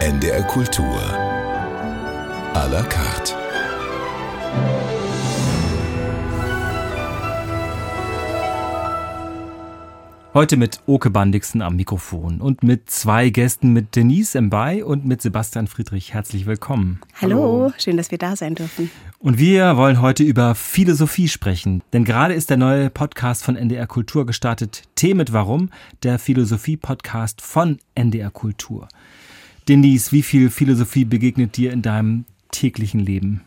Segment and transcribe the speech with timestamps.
[0.00, 0.96] NDR Kultur.
[2.54, 3.34] À la carte.
[10.32, 15.20] Heute mit Oke Bandixen am Mikrofon und mit zwei Gästen, mit Denise Mbay und mit
[15.20, 16.14] Sebastian Friedrich.
[16.14, 17.02] Herzlich willkommen.
[17.20, 17.36] Hallo.
[17.36, 18.90] Hallo, schön, dass wir da sein dürfen.
[19.18, 23.86] Und wir wollen heute über Philosophie sprechen, denn gerade ist der neue Podcast von NDR
[23.86, 25.68] Kultur gestartet, Tee mit Warum,
[26.04, 28.88] der Philosophie-Podcast von NDR Kultur.
[29.70, 33.42] Denise, wie viel Philosophie begegnet dir in deinem täglichen Leben?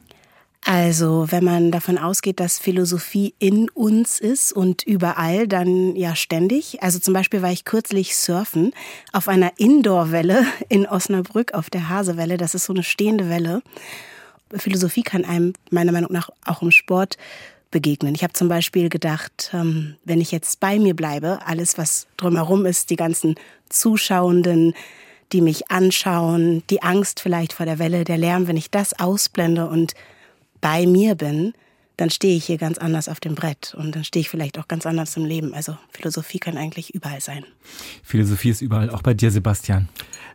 [0.63, 6.81] Also, wenn man davon ausgeht, dass Philosophie in uns ist und überall, dann ja ständig.
[6.81, 8.71] Also zum Beispiel war ich kürzlich surfen
[9.11, 12.37] auf einer Indoor-Welle in Osnabrück auf der Hasewelle.
[12.37, 13.61] Das ist so eine stehende Welle.
[14.55, 17.17] Philosophie kann einem meiner Meinung nach auch im Sport
[17.69, 18.15] begegnen.
[18.15, 22.65] Ich habe zum Beispiel gedacht, ähm, wenn ich jetzt bei mir bleibe, alles, was drumherum
[22.65, 23.35] ist, die ganzen
[23.67, 24.73] Zuschauenden,
[25.31, 29.67] die mich anschauen, die Angst vielleicht vor der Welle, der Lärm, wenn ich das ausblende
[29.67, 29.93] und
[30.61, 31.53] bei mir bin,
[31.97, 34.67] dann stehe ich hier ganz anders auf dem Brett und dann stehe ich vielleicht auch
[34.67, 35.53] ganz anders im Leben.
[35.53, 37.45] Also Philosophie kann eigentlich überall sein.
[38.01, 39.89] Philosophie ist überall, auch bei dir, Sebastian.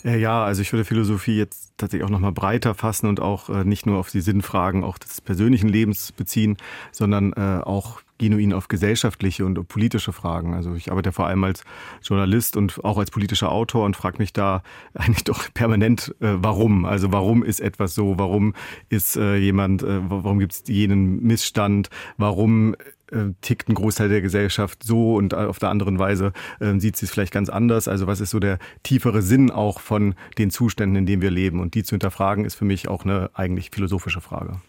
[0.04, 3.64] Äh, ja, also ich würde Philosophie jetzt tatsächlich auch nochmal breiter fassen und auch äh,
[3.64, 6.56] nicht nur auf die Sinnfragen auch des persönlichen Lebens beziehen,
[6.92, 10.54] sondern äh, auch genuin auf gesellschaftliche und politische Fragen.
[10.54, 11.64] Also ich arbeite vor allem als
[12.02, 14.62] Journalist und auch als politischer Autor und frage mich da
[14.94, 16.84] eigentlich doch permanent, äh, warum.
[16.84, 18.18] Also warum ist etwas so?
[18.18, 18.54] Warum
[18.88, 21.90] ist äh, jemand, äh, warum gibt es jenen Missstand?
[22.16, 22.74] Warum
[23.10, 27.06] äh, tickt ein Großteil der Gesellschaft so und auf der anderen Weise äh, sieht sie
[27.06, 27.88] es vielleicht ganz anders.
[27.88, 31.60] Also was ist so der tiefere Sinn auch von den Zuständen, in denen wir leben?
[31.60, 34.60] Und die zu hinterfragen, ist für mich auch eine eigentlich philosophische Frage.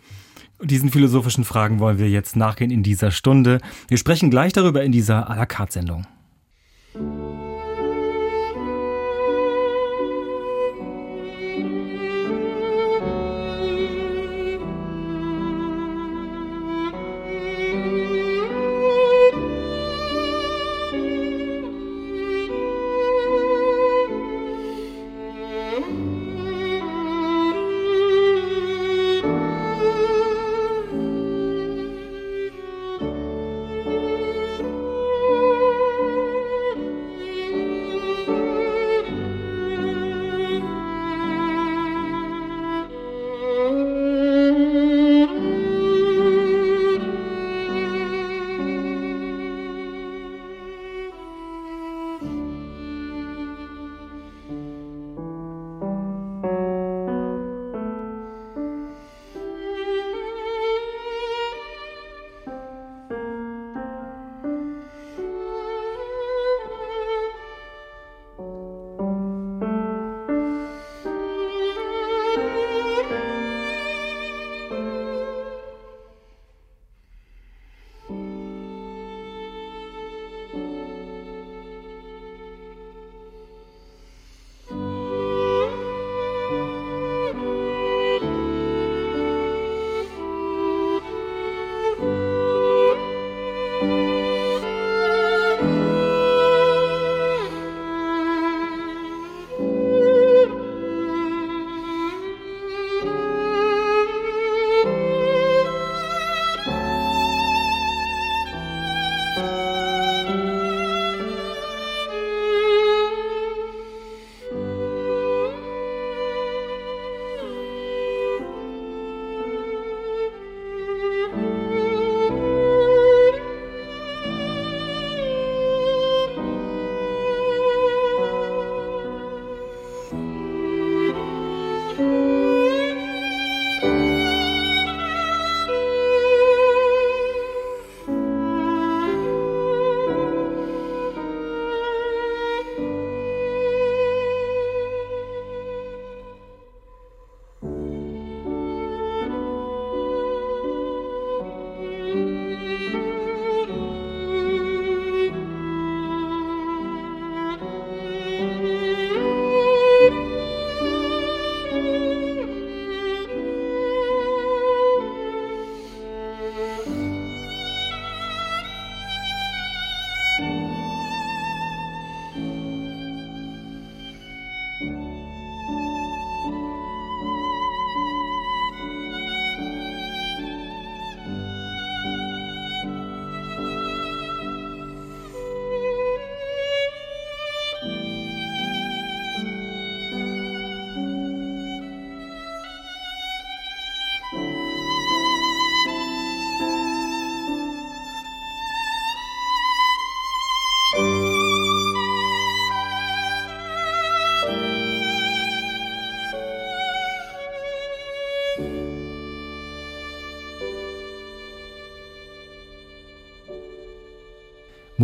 [0.62, 3.60] Diesen philosophischen Fragen wollen wir jetzt nachgehen in dieser Stunde.
[3.88, 6.06] Wir sprechen gleich darüber in dieser à la carte Sendung.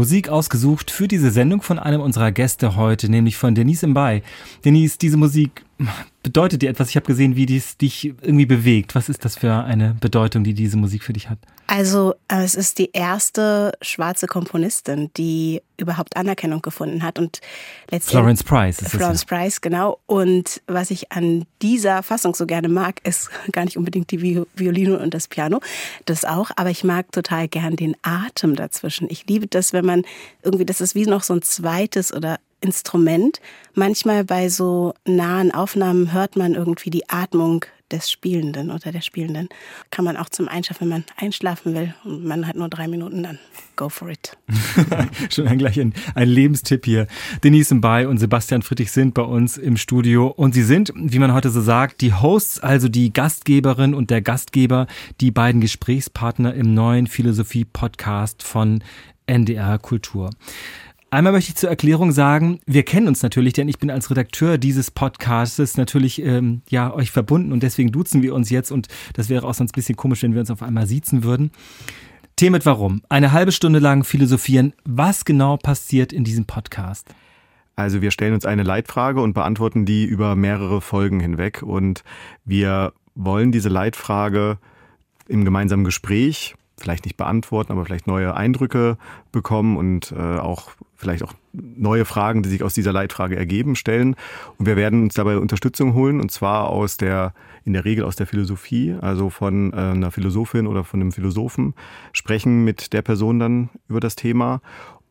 [0.06, 4.22] Musik ausgesucht für diese Sendung von einem unserer Gäste heute, nämlich von Denise Mbay.
[4.63, 5.64] Denise, diese Musik
[6.24, 6.89] bedeutet dir etwas?
[6.89, 8.95] Ich habe gesehen, wie dies dich irgendwie bewegt.
[8.95, 11.38] Was ist das für eine Bedeutung, die diese Musik für dich hat?
[11.68, 17.42] Also es ist die erste schwarze Komponistin, die überhaupt Anerkennung gefunden hat und
[17.92, 19.38] letztendlich Florence Price ist Florence es ja.
[19.38, 20.00] Price genau.
[20.06, 25.00] Und was ich an dieser Fassung so gerne mag, ist gar nicht unbedingt die Violine
[25.00, 25.60] und das Piano,
[26.06, 29.10] das auch, aber ich mag total gern den Atem dazwischen.
[29.10, 30.04] Ich liebe das, wenn man
[30.44, 33.39] irgendwie, das ist wie noch so ein zweites oder Instrument.
[33.75, 39.47] Manchmal bei so nahen Aufnahmen hört man irgendwie die Atmung des Spielenden oder der Spielenden.
[39.91, 43.21] Kann man auch zum Einschlafen, wenn man einschlafen will und man hat nur drei Minuten,
[43.21, 43.38] dann
[43.75, 44.35] go for it.
[45.29, 47.07] Schon ein, gleich ein, ein Lebenstipp hier.
[47.44, 51.33] Denise Mbay und Sebastian Friedrich sind bei uns im Studio und sie sind, wie man
[51.33, 54.88] heute so sagt, die Hosts, also die Gastgeberin und der Gastgeber,
[55.21, 58.83] die beiden Gesprächspartner im neuen Philosophie-Podcast von
[59.27, 60.31] NDR Kultur.
[61.15, 64.57] Einmal möchte ich zur Erklärung sagen, wir kennen uns natürlich, denn ich bin als Redakteur
[64.57, 69.29] dieses Podcasts natürlich ähm, ja euch verbunden und deswegen duzen wir uns jetzt und das
[69.29, 71.51] wäre auch sonst ein bisschen komisch, wenn wir uns auf einmal siezen würden.
[72.35, 73.01] Themet warum?
[73.07, 74.73] Eine halbe Stunde lang philosophieren.
[74.83, 77.07] Was genau passiert in diesem Podcast?
[77.77, 82.03] Also wir stellen uns eine Leitfrage und beantworten die über mehrere Folgen hinweg und
[82.44, 84.57] wir wollen diese Leitfrage
[85.29, 88.98] im gemeinsamen Gespräch vielleicht nicht beantworten, aber vielleicht neue Eindrücke
[89.31, 94.16] bekommen und äh, auch vielleicht auch neue Fragen, die sich aus dieser Leitfrage ergeben, stellen.
[94.57, 97.33] Und wir werden uns dabei Unterstützung holen, und zwar aus der,
[97.63, 101.74] in der Regel aus der Philosophie, also von äh, einer Philosophin oder von einem Philosophen,
[102.12, 104.62] sprechen mit der Person dann über das Thema.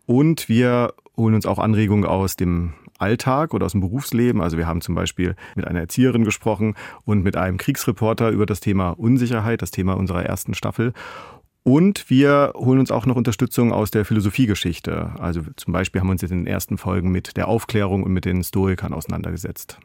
[0.07, 4.41] Und wir holen uns auch Anregungen aus dem Alltag oder aus dem Berufsleben.
[4.41, 6.75] Also wir haben zum Beispiel mit einer Erzieherin gesprochen
[7.05, 10.93] und mit einem Kriegsreporter über das Thema Unsicherheit, das Thema unserer ersten Staffel.
[11.65, 15.13] Und wir holen uns auch noch Unterstützung aus der Philosophiegeschichte.
[15.19, 18.27] Also zum Beispiel haben wir uns in den ersten Folgen mit der Aufklärung und mit
[18.27, 19.79] den Stoikern auseinandergesetzt.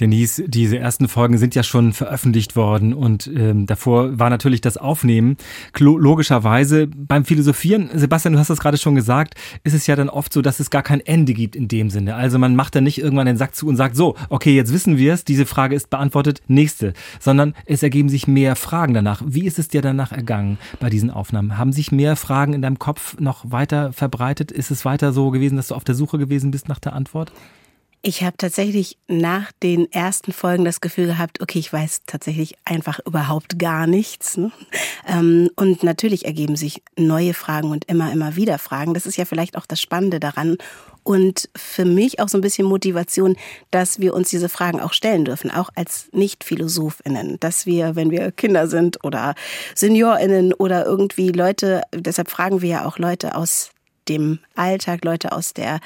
[0.00, 4.76] Denise, diese ersten Folgen sind ja schon veröffentlicht worden und ähm, davor war natürlich das
[4.76, 5.36] Aufnehmen.
[5.78, 9.34] Logischerweise beim Philosophieren, Sebastian, du hast das gerade schon gesagt,
[9.64, 12.14] ist es ja dann oft so, dass es gar kein Ende gibt in dem Sinne.
[12.14, 14.98] Also man macht dann nicht irgendwann den Sack zu und sagt, so, okay, jetzt wissen
[14.98, 19.22] wir es, diese Frage ist beantwortet, nächste, sondern es ergeben sich mehr Fragen danach.
[19.26, 21.58] Wie ist es dir danach ergangen bei diesen Aufnahmen?
[21.58, 24.52] Haben sich mehr Fragen in deinem Kopf noch weiter verbreitet?
[24.52, 27.32] Ist es weiter so gewesen, dass du auf der Suche gewesen bist nach der Antwort?
[28.00, 33.00] Ich habe tatsächlich nach den ersten Folgen das Gefühl gehabt, okay, ich weiß tatsächlich einfach
[33.04, 34.36] überhaupt gar nichts.
[34.36, 34.52] Ne?
[35.06, 38.94] Ähm, und natürlich ergeben sich neue Fragen und immer, immer wieder Fragen.
[38.94, 40.58] Das ist ja vielleicht auch das Spannende daran.
[41.02, 43.36] Und für mich auch so ein bisschen Motivation,
[43.70, 47.40] dass wir uns diese Fragen auch stellen dürfen, auch als Nicht-PhilosophInnen.
[47.40, 49.34] Dass wir, wenn wir Kinder sind oder
[49.74, 53.70] SeniorInnen oder irgendwie Leute, deshalb fragen wir ja auch Leute aus
[54.08, 55.80] dem Alltag, Leute aus der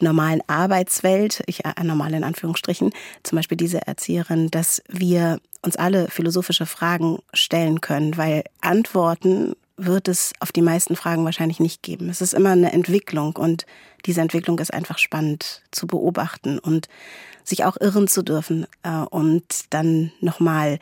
[0.00, 2.92] normalen Arbeitswelt, ich äh, normal in Anführungsstrichen,
[3.22, 10.08] zum Beispiel diese Erzieherin, dass wir uns alle philosophische Fragen stellen können, weil Antworten wird
[10.08, 12.10] es auf die meisten Fragen wahrscheinlich nicht geben.
[12.10, 13.64] Es ist immer eine Entwicklung und
[14.06, 16.88] diese Entwicklung ist einfach spannend zu beobachten und
[17.44, 20.78] sich auch irren zu dürfen äh, und dann nochmal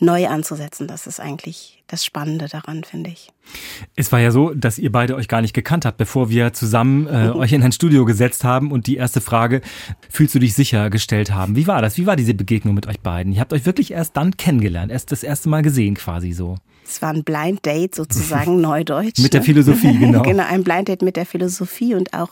[0.00, 0.86] neu anzusetzen.
[0.86, 3.32] Das ist eigentlich das Spannende daran, finde ich.
[3.96, 7.06] Es war ja so, dass ihr beide euch gar nicht gekannt habt, bevor wir zusammen
[7.06, 9.60] äh, euch in ein Studio gesetzt haben und die erste Frage,
[10.08, 11.56] fühlst du dich sicher, gestellt haben.
[11.56, 11.96] Wie war das?
[11.98, 13.32] Wie war diese Begegnung mit euch beiden?
[13.32, 16.56] Ihr habt euch wirklich erst dann kennengelernt, erst das erste Mal gesehen quasi so.
[16.90, 19.18] Es war ein Blind Date sozusagen, Neudeutsch.
[19.18, 20.22] mit der Philosophie, genau.
[20.22, 22.30] genau, ein Blind Date mit der Philosophie und auch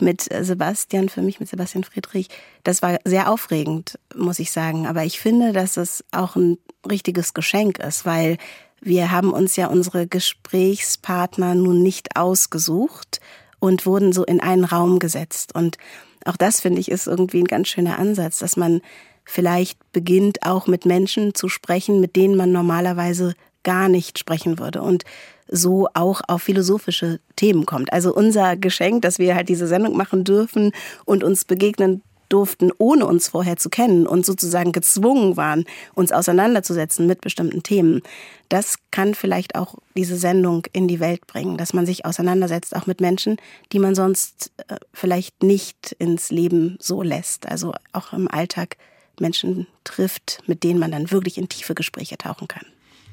[0.00, 2.28] mit Sebastian, für mich mit Sebastian Friedrich.
[2.64, 4.86] Das war sehr aufregend, muss ich sagen.
[4.86, 8.38] Aber ich finde, dass es auch ein richtiges Geschenk ist, weil
[8.80, 13.20] wir haben uns ja unsere Gesprächspartner nun nicht ausgesucht
[13.60, 15.54] und wurden so in einen Raum gesetzt.
[15.54, 15.78] Und
[16.24, 18.80] auch das finde ich ist irgendwie ein ganz schöner Ansatz, dass man
[19.24, 24.82] vielleicht beginnt auch mit Menschen zu sprechen, mit denen man normalerweise gar nicht sprechen würde
[24.82, 25.04] und
[25.48, 27.92] so auch auf philosophische Themen kommt.
[27.92, 30.72] Also unser Geschenk, dass wir halt diese Sendung machen dürfen
[31.04, 32.02] und uns begegnen
[32.32, 35.64] durften, ohne uns vorher zu kennen und sozusagen gezwungen waren,
[35.94, 38.00] uns auseinanderzusetzen mit bestimmten Themen.
[38.48, 42.86] Das kann vielleicht auch diese Sendung in die Welt bringen, dass man sich auseinandersetzt, auch
[42.86, 43.36] mit Menschen,
[43.72, 47.46] die man sonst äh, vielleicht nicht ins Leben so lässt.
[47.46, 48.76] Also auch im Alltag
[49.20, 52.64] Menschen trifft, mit denen man dann wirklich in tiefe Gespräche tauchen kann.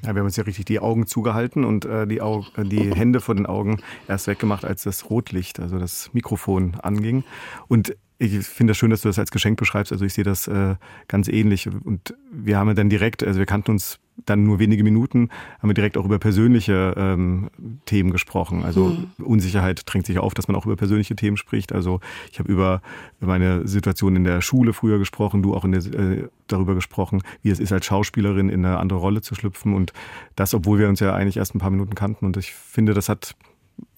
[0.02, 2.94] Ja, wir haben uns ja richtig die Augen zugehalten und äh, die, Augen, äh, die
[2.94, 7.24] Hände vor den Augen erst weggemacht, als das Rotlicht, also das Mikrofon anging.
[7.68, 9.92] Und ich finde das schön, dass du das als Geschenk beschreibst.
[9.92, 10.76] Also ich sehe das äh,
[11.08, 11.68] ganz ähnlich.
[11.68, 15.74] Und wir haben dann direkt, also wir kannten uns dann nur wenige Minuten haben wir
[15.74, 17.50] direkt auch über persönliche ähm,
[17.86, 18.64] Themen gesprochen.
[18.64, 19.24] Also mhm.
[19.24, 21.72] Unsicherheit drängt sich auf, dass man auch über persönliche Themen spricht.
[21.72, 22.00] Also
[22.32, 22.82] ich habe über
[23.20, 27.60] meine Situation in der Schule früher gesprochen, du auch der, äh, darüber gesprochen, wie es
[27.60, 29.74] ist, als Schauspielerin in eine andere Rolle zu schlüpfen.
[29.74, 29.92] Und
[30.36, 32.26] das, obwohl wir uns ja eigentlich erst ein paar Minuten kannten.
[32.26, 33.34] Und ich finde, das hat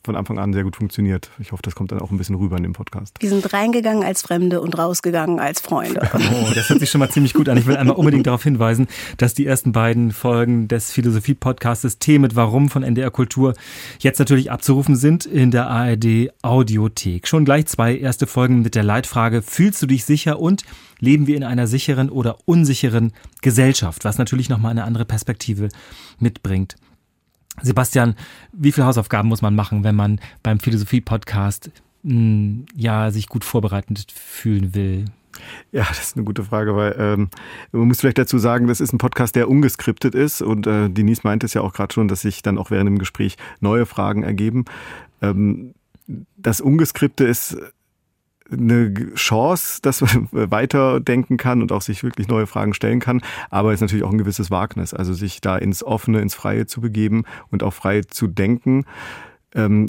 [0.05, 1.31] von Anfang an sehr gut funktioniert.
[1.39, 3.17] Ich hoffe, das kommt dann auch ein bisschen rüber in dem Podcast.
[3.21, 6.09] Wir sind reingegangen als Fremde und rausgegangen als Freunde.
[6.35, 7.59] Oh, das hört sich schon mal ziemlich gut an.
[7.59, 8.87] Ich will einmal unbedingt darauf hinweisen,
[9.19, 13.55] dass die ersten beiden Folgen des Philosophie-Podcastes T mit Warum von NDR Kultur
[13.99, 17.29] jetzt natürlich abzurufen sind in der ARD Audiothek.
[17.29, 20.65] Schon gleich zwei erste Folgen mit der Leitfrage, fühlst du dich sicher und
[21.01, 25.69] leben wir in einer sicheren oder unsicheren Gesellschaft, was natürlich nochmal eine andere Perspektive
[26.19, 26.77] mitbringt.
[27.61, 28.15] Sebastian,
[28.53, 31.71] wie viele Hausaufgaben muss man machen, wenn man beim Philosophie-Podcast
[32.05, 35.05] hm, ja sich gut vorbereitet fühlen will?
[35.71, 37.29] Ja, das ist eine gute Frage, weil ähm,
[37.73, 41.23] man muss vielleicht dazu sagen, das ist ein Podcast, der ungeskriptet ist und äh, Denise
[41.25, 44.23] meinte es ja auch gerade schon, dass sich dann auch während dem Gespräch neue Fragen
[44.23, 44.65] ergeben.
[45.23, 45.75] Ähm,
[46.37, 47.57] das Ungeskripte ist
[48.53, 53.23] eine Chance, dass man weiterdenken kann und auch sich wirklich neue Fragen stellen kann.
[53.51, 56.67] Aber es ist natürlich auch ein gewisses Wagnis, also sich da ins Offene, ins Freie
[56.67, 58.85] zu begeben und auch frei zu denken.
[59.55, 59.87] Ähm,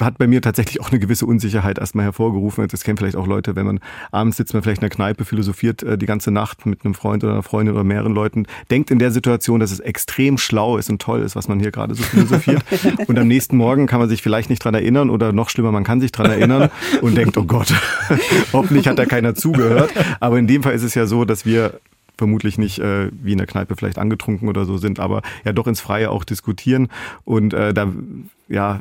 [0.00, 2.68] hat bei mir tatsächlich auch eine gewisse Unsicherheit erstmal hervorgerufen.
[2.68, 3.80] Das kennen vielleicht auch Leute, wenn man
[4.12, 7.24] abends sitzt man vielleicht in der Kneipe, philosophiert äh, die ganze Nacht mit einem Freund
[7.24, 10.88] oder einer Freundin oder mehreren Leuten, denkt in der Situation, dass es extrem schlau ist
[10.88, 12.62] und toll ist, was man hier gerade so philosophiert.
[13.08, 15.84] und am nächsten Morgen kann man sich vielleicht nicht dran erinnern oder noch schlimmer, man
[15.84, 16.70] kann sich dran erinnern
[17.02, 17.74] und denkt, oh Gott,
[18.52, 19.90] hoffentlich hat da keiner zugehört.
[20.20, 21.80] Aber in dem Fall ist es ja so, dass wir
[22.18, 25.66] vermutlich nicht äh, wie in der Kneipe vielleicht angetrunken oder so sind, aber ja doch
[25.66, 26.88] ins Freie auch diskutieren
[27.24, 27.92] und äh, da
[28.48, 28.80] ja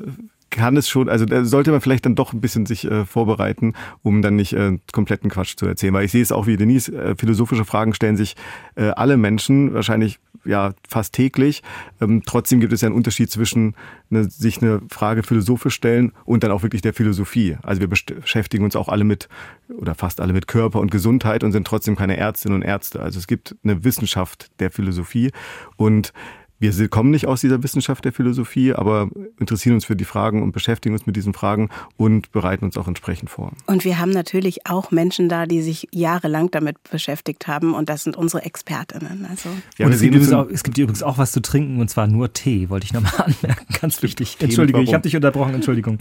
[0.50, 3.74] kann es schon, also da sollte man vielleicht dann doch ein bisschen sich äh, vorbereiten,
[4.02, 5.94] um dann nicht äh, kompletten Quatsch zu erzählen.
[5.94, 8.36] Weil ich sehe es auch wie Denise, äh, philosophische Fragen stellen sich
[8.76, 11.64] äh, alle Menschen, wahrscheinlich ja fast täglich.
[12.02, 13.76] Ähm, trotzdem gibt es ja einen Unterschied zwischen
[14.10, 17.58] ne, sich eine Frage philosophisch stellen und dann auch wirklich der Philosophie.
[17.64, 19.30] Also wir beschäftigen uns auch alle mit
[19.78, 23.02] oder fast alle mit Körper und Gesundheit und sind trotzdem keine Ärztinnen und Ärzte.
[23.02, 25.32] Also es gibt eine Wissenschaft der Philosophie
[25.76, 26.14] und
[26.60, 29.10] wir kommen nicht aus dieser Wissenschaft der Philosophie, aber
[29.40, 32.88] interessieren uns für die Fragen und beschäftigen uns mit diesen Fragen und bereiten uns auch
[32.88, 33.52] entsprechend vor.
[33.68, 38.04] Und wir haben natürlich auch Menschen da, die sich jahrelang damit beschäftigt haben und das
[38.04, 39.28] sind unsere Expertinnen.
[39.30, 42.08] Also ja, und es gibt, auch, es gibt übrigens auch was zu trinken und zwar
[42.08, 43.66] nur Tee, wollte ich nochmal anmerken.
[43.80, 44.38] Ganz wichtig.
[44.40, 46.00] Entschuldige, ich habe dich unterbrochen, Entschuldigung.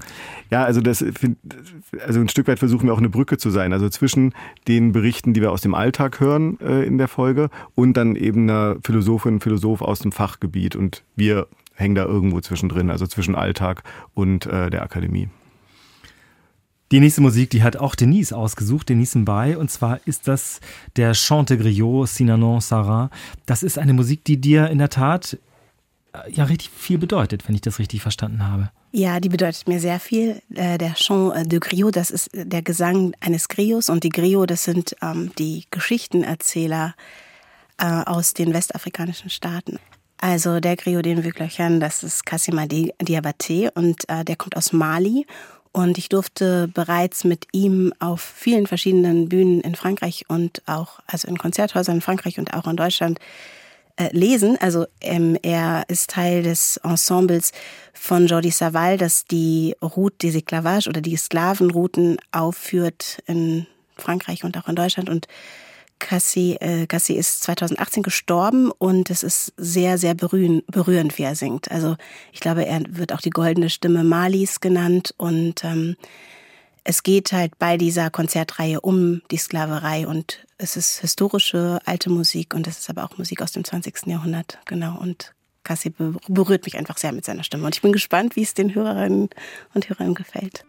[0.50, 1.04] Ja, also das
[2.04, 3.72] also ein Stück weit versuchen wir auch eine Brücke zu sein.
[3.72, 4.34] Also zwischen
[4.68, 8.42] den Berichten, die wir aus dem Alltag hören äh, in der Folge und dann eben
[8.42, 13.34] einer Philosophin, Philosoph aus dem Fach Fachgebiet und wir hängen da irgendwo zwischendrin, also zwischen
[13.34, 13.82] Alltag
[14.14, 15.28] und äh, der Akademie.
[16.92, 20.60] Die nächste Musik, die hat auch Denise ausgesucht, Denise Mbai, und zwar ist das
[20.94, 23.10] der Chante Griot Sinanon Sarah.
[23.44, 25.36] Das ist eine Musik, die dir in der Tat
[26.12, 28.70] äh, ja richtig viel bedeutet, wenn ich das richtig verstanden habe.
[28.92, 30.40] Ja, die bedeutet mir sehr viel.
[30.54, 34.62] Äh, der Chant de Griot, das ist der Gesang eines Griots und die Griot, das
[34.64, 36.94] sind ähm, die Geschichtenerzähler
[37.78, 39.78] äh, aus den westafrikanischen Staaten.
[40.18, 44.72] Also der Griot, den wir hören, das ist Kassima Diabaté und äh, der kommt aus
[44.72, 45.26] Mali.
[45.72, 51.28] Und ich durfte bereits mit ihm auf vielen verschiedenen Bühnen in Frankreich und auch, also
[51.28, 53.18] in Konzerthäusern in Frankreich und auch in Deutschland
[53.96, 54.56] äh, lesen.
[54.58, 57.52] Also ähm, er ist Teil des Ensembles
[57.92, 63.66] von Jordi Saval, das die Route des Esclavages oder die Sklavenrouten aufführt in
[63.98, 65.10] Frankreich und auch in Deutschland.
[65.10, 65.28] Und
[65.98, 71.34] Cassie, äh, Cassie ist 2018 gestorben und es ist sehr, sehr berührend, berührend, wie er
[71.34, 71.70] singt.
[71.70, 71.96] Also
[72.32, 75.96] ich glaube, er wird auch die goldene Stimme Malis genannt und ähm,
[76.84, 82.54] es geht halt bei dieser Konzertreihe um die Sklaverei und es ist historische alte Musik
[82.54, 84.06] und es ist aber auch Musik aus dem 20.
[84.06, 84.98] Jahrhundert, genau.
[84.98, 85.34] Und
[85.64, 85.92] Cassie
[86.28, 89.30] berührt mich einfach sehr mit seiner Stimme und ich bin gespannt, wie es den Hörerinnen
[89.74, 90.64] und Hörern gefällt.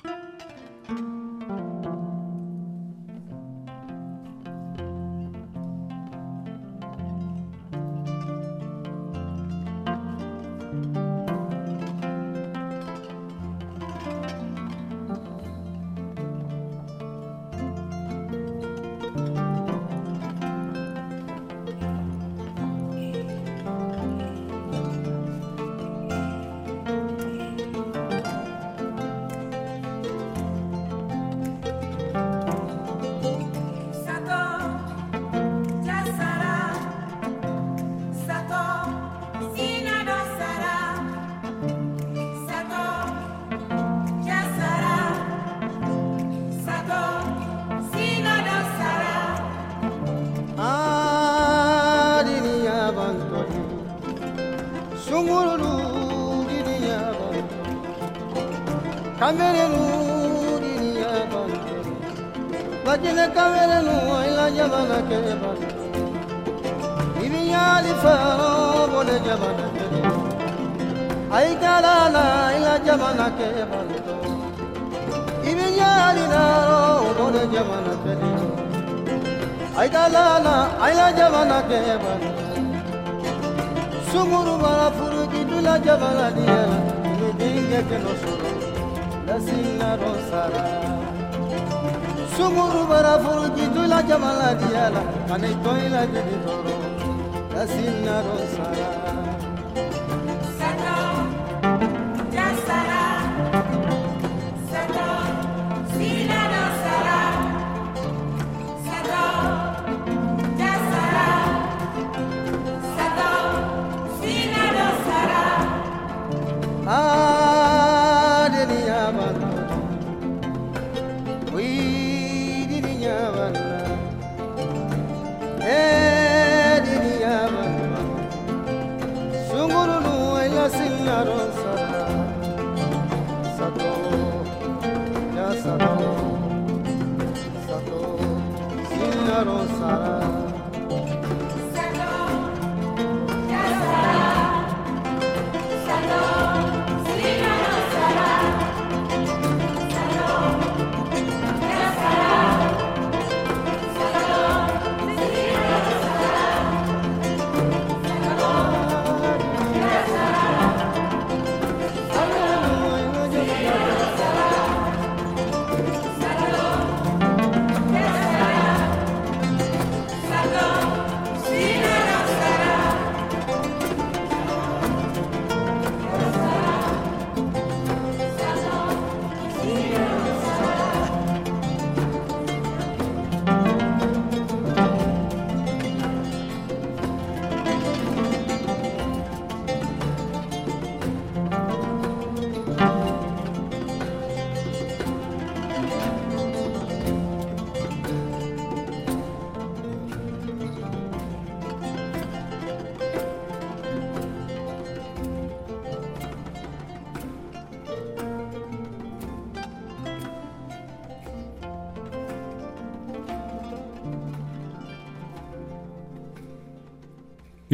[59.19, 59.85] kaverelu
[60.61, 61.51] diniya ban
[62.85, 63.97] wajina kaverelu
[64.29, 65.59] ila jabana kere ban
[68.03, 68.51] faro
[68.93, 70.01] bole jabana kere
[71.37, 72.25] ay kalala
[72.57, 73.87] ila jabana kere ban
[76.33, 76.83] naro
[77.17, 78.31] bole jabana kere
[79.81, 80.55] ay kalala
[80.91, 82.21] ila jabana kere ban
[84.11, 86.61] sunguru bara furu jidula jabana diya
[87.37, 88.66] Dinge que no solo
[89.39, 90.63] sinna rosara
[92.35, 96.75] Sumuru bara furu gitu la jamala diala kanai toila didi toro.
[97.73, 98.87] Sinna rosara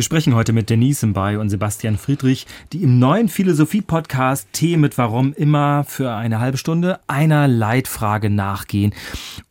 [0.03, 4.97] Wir sprechen heute mit Denise Mbay und Sebastian Friedrich, die im neuen Philosophie-Podcast Tee mit
[4.97, 8.93] Warum immer für eine halbe Stunde einer Leitfrage nachgehen.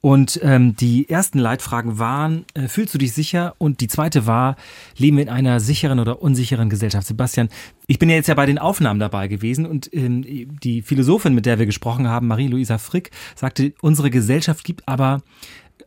[0.03, 3.55] Und ähm, die ersten Leitfragen waren, äh, fühlst du dich sicher?
[3.57, 4.57] Und die zweite war,
[4.99, 7.07] leben wir in einer sicheren oder unsicheren Gesellschaft?
[7.07, 7.49] Sebastian,
[7.87, 10.23] ich bin ja jetzt ja bei den Aufnahmen dabei gewesen und ähm,
[10.63, 15.23] die Philosophin, mit der wir gesprochen haben, Marie-Louisa Frick, sagte, unsere Gesellschaft gibt aber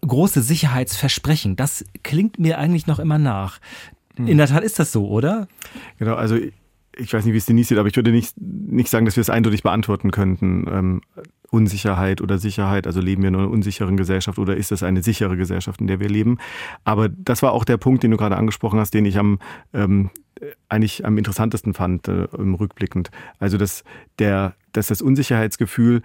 [0.01, 1.55] große Sicherheitsversprechen.
[1.55, 3.59] Das klingt mir eigentlich noch immer nach.
[4.17, 5.47] In der Tat ist das so, oder?
[5.99, 6.37] Genau, also
[6.97, 9.21] ich weiß nicht, wie es Denise sieht, aber ich würde nicht, nicht sagen, dass wir
[9.21, 10.65] es eindeutig beantworten könnten.
[10.71, 11.01] Ähm,
[11.51, 15.37] Unsicherheit oder Sicherheit, also leben wir in einer unsicheren Gesellschaft oder ist es eine sichere
[15.37, 16.37] Gesellschaft, in der wir leben?
[16.83, 19.39] Aber das war auch der Punkt, den du gerade angesprochen hast, den ich am
[19.73, 20.09] ähm,
[20.67, 23.09] eigentlich am interessantesten fand, äh, rückblickend.
[23.39, 23.83] Also dass
[24.19, 26.01] der, dass das Unsicherheitsgefühl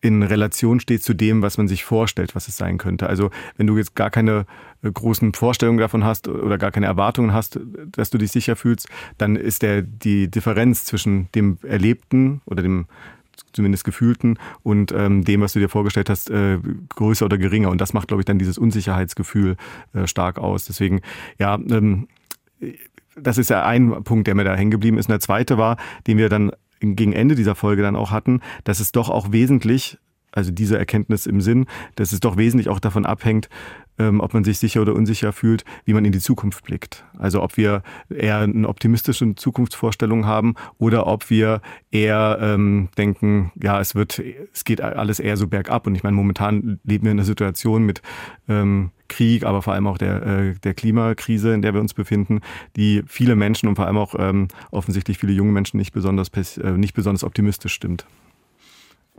[0.00, 3.08] in Relation steht zu dem, was man sich vorstellt, was es sein könnte.
[3.08, 4.46] Also wenn du jetzt gar keine
[4.82, 7.60] äh, großen Vorstellungen davon hast oder gar keine Erwartungen hast,
[7.92, 12.86] dass du dich sicher fühlst, dann ist der die Differenz zwischen dem Erlebten oder dem
[13.52, 16.58] zumindest gefühlten und ähm, dem, was du dir vorgestellt hast, äh,
[16.90, 17.70] größer oder geringer.
[17.70, 19.56] Und das macht, glaube ich, dann dieses Unsicherheitsgefühl
[19.92, 20.66] äh, stark aus.
[20.66, 21.00] Deswegen,
[21.38, 22.08] ja, ähm,
[23.16, 25.06] das ist ja ein Punkt, der mir da hängen geblieben ist.
[25.06, 28.80] Und der zweite war, den wir dann gegen Ende dieser Folge dann auch hatten, dass
[28.80, 29.98] es doch auch wesentlich,
[30.32, 31.66] also diese Erkenntnis im Sinn,
[31.96, 33.48] dass es doch wesentlich auch davon abhängt,
[33.98, 37.04] ähm, ob man sich sicher oder unsicher fühlt, wie man in die Zukunft blickt.
[37.18, 43.78] Also ob wir eher eine optimistische Zukunftsvorstellung haben oder ob wir eher ähm, denken, ja,
[43.80, 45.86] es wird, es geht alles eher so bergab.
[45.86, 48.00] Und ich meine, momentan leben wir in einer Situation mit
[48.48, 52.40] ähm, Krieg, aber vor allem auch der, äh, der Klimakrise, in der wir uns befinden,
[52.76, 56.70] die viele Menschen und vor allem auch ähm, offensichtlich viele junge Menschen nicht besonders, äh,
[56.72, 58.06] nicht besonders optimistisch stimmt.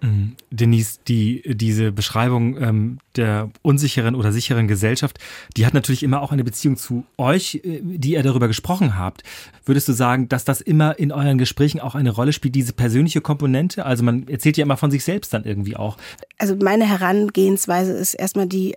[0.01, 0.35] Mhm.
[0.49, 5.19] Denise, die, diese Beschreibung ähm, der unsicheren oder sicheren Gesellschaft,
[5.55, 9.21] die hat natürlich immer auch eine Beziehung zu euch, äh, die ihr darüber gesprochen habt.
[9.63, 13.21] Würdest du sagen, dass das immer in euren Gesprächen auch eine Rolle spielt, diese persönliche
[13.21, 13.85] Komponente?
[13.85, 15.97] Also man erzählt ja immer von sich selbst dann irgendwie auch.
[16.39, 18.75] Also meine Herangehensweise ist erstmal die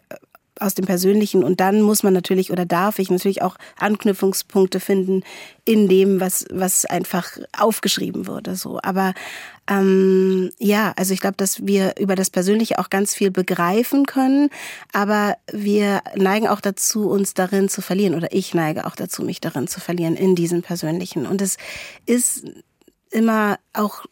[0.61, 5.23] aus dem Persönlichen und dann muss man natürlich oder darf ich natürlich auch Anknüpfungspunkte finden
[5.64, 8.55] in dem, was, was einfach aufgeschrieben wurde.
[8.55, 8.79] So.
[8.83, 9.14] Aber
[9.69, 14.51] ähm, ja, also ich glaube, dass wir über das Persönliche auch ganz viel begreifen können,
[14.93, 19.40] aber wir neigen auch dazu, uns darin zu verlieren oder ich neige auch dazu, mich
[19.40, 21.27] darin zu verlieren in diesen Persönlichen.
[21.27, 21.57] Und es
[22.07, 22.45] ist
[23.11, 24.05] immer auch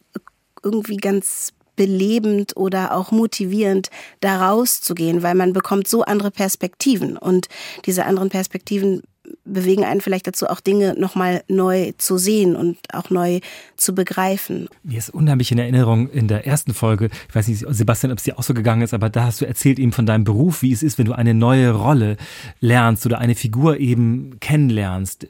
[0.63, 7.47] irgendwie ganz belebend oder auch motivierend, da rauszugehen, weil man bekommt so andere Perspektiven und
[7.85, 9.01] diese anderen Perspektiven
[9.45, 13.39] bewegen einen vielleicht dazu, auch Dinge nochmal neu zu sehen und auch neu
[13.77, 14.67] zu begreifen.
[14.83, 18.23] Mir ist unheimlich in Erinnerung in der ersten Folge, ich weiß nicht, Sebastian, ob es
[18.23, 20.71] dir auch so gegangen ist, aber da hast du erzählt eben von deinem Beruf, wie
[20.71, 22.17] es ist, wenn du eine neue Rolle
[22.59, 25.27] lernst oder eine Figur eben kennenlernst.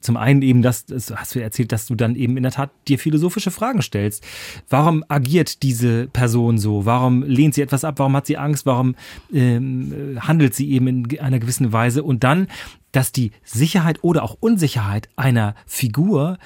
[0.00, 2.70] Zum einen eben das, das hast du erzählt, dass du dann eben in der Tat
[2.86, 4.24] dir philosophische Fragen stellst.
[4.68, 6.84] Warum agiert diese Person so?
[6.84, 7.98] Warum lehnt sie etwas ab?
[7.98, 8.66] Warum hat sie Angst?
[8.66, 8.94] Warum
[9.32, 12.02] ähm, handelt sie eben in einer gewissen Weise?
[12.02, 12.48] Und dann,
[12.92, 16.38] dass die Sicherheit oder auch Unsicherheit einer Figur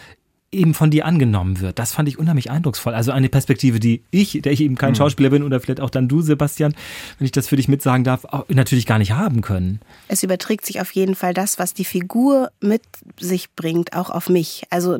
[0.52, 1.78] eben von dir angenommen wird.
[1.78, 2.94] Das fand ich unheimlich eindrucksvoll.
[2.94, 4.96] Also eine Perspektive, die ich, der ich eben kein mhm.
[4.96, 6.74] Schauspieler bin oder vielleicht auch dann du, Sebastian,
[7.18, 9.80] wenn ich das für dich mitsagen darf, natürlich gar nicht haben können.
[10.08, 12.82] Es überträgt sich auf jeden Fall das, was die Figur mit
[13.18, 14.64] sich bringt, auch auf mich.
[14.70, 14.98] Also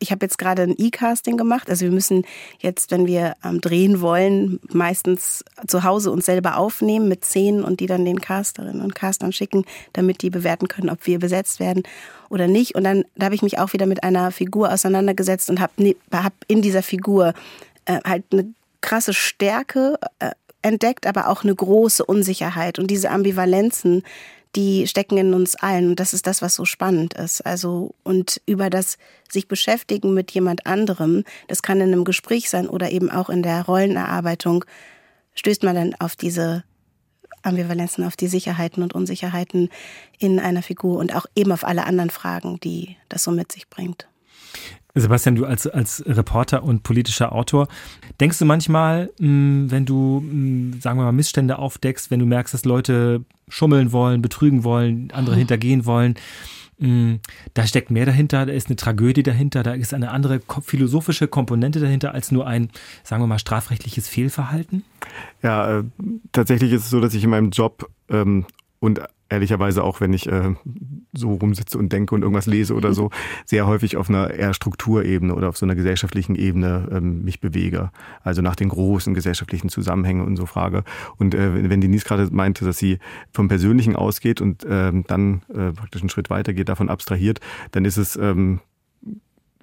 [0.00, 1.70] ich habe jetzt gerade ein E-Casting gemacht.
[1.70, 2.24] Also wir müssen
[2.58, 7.80] jetzt, wenn wir ähm, drehen wollen, meistens zu Hause uns selber aufnehmen mit Szenen und
[7.80, 11.82] die dann den Casterinnen und Castern schicken, damit die bewerten können, ob wir besetzt werden
[12.30, 12.74] oder nicht.
[12.74, 16.32] Und dann da habe ich mich auch wieder mit einer Figur auseinandergesetzt und habe hab
[16.48, 17.34] in dieser Figur
[17.84, 20.30] äh, halt eine krasse Stärke äh,
[20.62, 24.02] entdeckt, aber auch eine große Unsicherheit und diese Ambivalenzen,
[24.56, 25.90] die stecken in uns allen.
[25.90, 27.40] Und das ist das, was so spannend ist.
[27.46, 28.98] Also, und über das
[29.30, 33.42] sich beschäftigen mit jemand anderem, das kann in einem Gespräch sein oder eben auch in
[33.42, 34.64] der Rollenerarbeitung,
[35.34, 36.64] stößt man dann auf diese
[37.42, 39.68] Ambivalenzen, auf die Sicherheiten und Unsicherheiten
[40.18, 43.68] in einer Figur und auch eben auf alle anderen Fragen, die das so mit sich
[43.68, 44.06] bringt.
[44.94, 47.68] Sebastian, du als, als Reporter und politischer Autor,
[48.20, 52.52] denkst du manchmal, hm, wenn du, hm, sagen wir mal, Missstände aufdeckst, wenn du merkst,
[52.54, 55.40] dass Leute schummeln wollen, betrügen wollen, andere mhm.
[55.40, 60.10] hintergehen wollen, hm, da steckt mehr dahinter, da ist eine Tragödie dahinter, da ist eine
[60.10, 62.70] andere philosophische Komponente dahinter als nur ein,
[63.04, 64.84] sagen wir mal, strafrechtliches Fehlverhalten?
[65.42, 65.84] Ja, äh,
[66.32, 68.46] tatsächlich ist es so, dass ich in meinem Job ähm,
[68.78, 70.54] und ehrlicherweise auch, wenn ich äh,
[71.12, 73.10] so rumsitze und denke und irgendwas lese oder so,
[73.46, 77.90] sehr häufig auf einer eher Strukturebene oder auf so einer gesellschaftlichen Ebene ähm, mich bewege.
[78.22, 80.84] Also nach den großen gesellschaftlichen Zusammenhängen und so frage.
[81.16, 82.98] Und äh, wenn Denise gerade meinte, dass sie
[83.32, 87.40] vom Persönlichen ausgeht und ähm, dann äh, praktisch einen Schritt weitergeht, davon abstrahiert,
[87.70, 88.60] dann ist es ähm,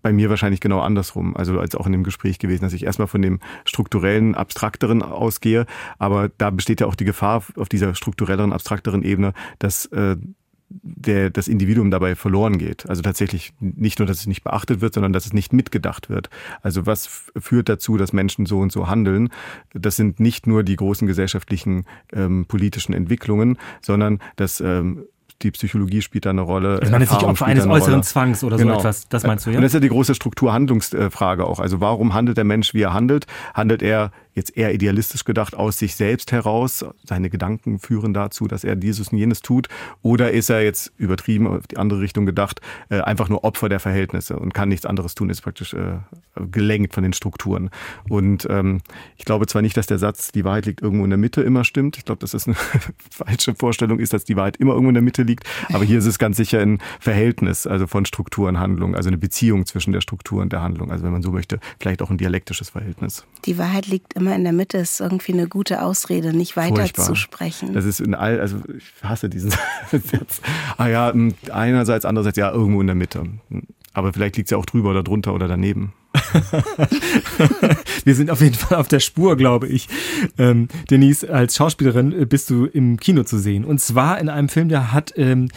[0.02, 1.36] bei mir wahrscheinlich genau andersrum.
[1.36, 5.66] Also als auch in dem Gespräch gewesen, dass ich erstmal von dem strukturellen, abstrakteren ausgehe.
[5.98, 10.18] Aber da besteht ja auch die Gefahr auf dieser strukturelleren, abstrakteren Ebene, dass äh,
[10.70, 12.90] der, das Individuum dabei verloren geht.
[12.90, 16.30] Also tatsächlich nicht nur, dass es nicht beachtet wird, sondern dass es nicht mitgedacht wird.
[16.62, 19.30] Also was führt dazu, dass Menschen so und so handeln?
[19.74, 25.06] Das sind nicht nur die großen gesellschaftlichen ähm, politischen Entwicklungen, sondern das ähm,
[25.41, 26.80] die Psychologie spielt da eine Rolle.
[26.82, 28.04] Ich meine jetzt nicht Opfer eines äußeren Rolle.
[28.04, 28.73] Zwangs oder genau.
[28.73, 29.08] so etwas.
[29.08, 29.58] Das meinst du, ja?
[29.58, 31.60] Und das ist ja die große Strukturhandlungsfrage auch.
[31.60, 33.28] Also warum handelt der Mensch, wie er handelt?
[33.54, 36.86] Handelt er jetzt eher idealistisch gedacht aus sich selbst heraus.
[37.04, 39.67] Seine Gedanken führen dazu, dass er dieses und jenes tut.
[40.02, 43.80] Oder ist er jetzt übertrieben auf die andere Richtung gedacht, äh, einfach nur Opfer der
[43.80, 45.97] Verhältnisse und kann nichts anderes tun, ist praktisch äh,
[46.52, 47.69] gelenkt von den Strukturen.
[48.10, 48.82] Und ähm,
[49.17, 51.63] ich glaube zwar nicht, dass der Satz, die Wahrheit liegt irgendwo in der Mitte, immer
[51.63, 51.97] stimmt.
[51.97, 52.56] Ich glaube, dass das eine
[53.10, 55.45] falsche Vorstellung ist, dass die Wahrheit immer irgendwo in der Mitte liegt.
[55.73, 59.17] Aber hier ist es ganz sicher ein Verhältnis, also von Struktur und Handlung, also eine
[59.17, 60.91] Beziehung zwischen der Struktur und der Handlung.
[60.91, 63.26] Also wenn man so möchte, vielleicht auch ein dialektisches Verhältnis.
[63.45, 66.76] Die Wahrheit liegt immer immer in der Mitte ist irgendwie eine gute Ausrede, nicht weiter
[66.76, 67.06] Furchtbar.
[67.06, 67.74] zu sprechen.
[67.74, 69.52] Das ist in all, also ich hasse diesen
[69.92, 70.42] Satz.
[70.78, 71.13] Ah ja,
[71.52, 73.24] einerseits, andererseits ja irgendwo in der Mitte.
[73.94, 75.94] Aber vielleicht liegt es ja auch drüber oder drunter oder daneben.
[78.04, 79.88] Wir sind auf jeden Fall auf der Spur, glaube ich.
[80.38, 83.66] Ähm, Denise, als Schauspielerin bist du im Kino zu sehen.
[83.66, 85.50] Und zwar in einem Film, der hat ähm,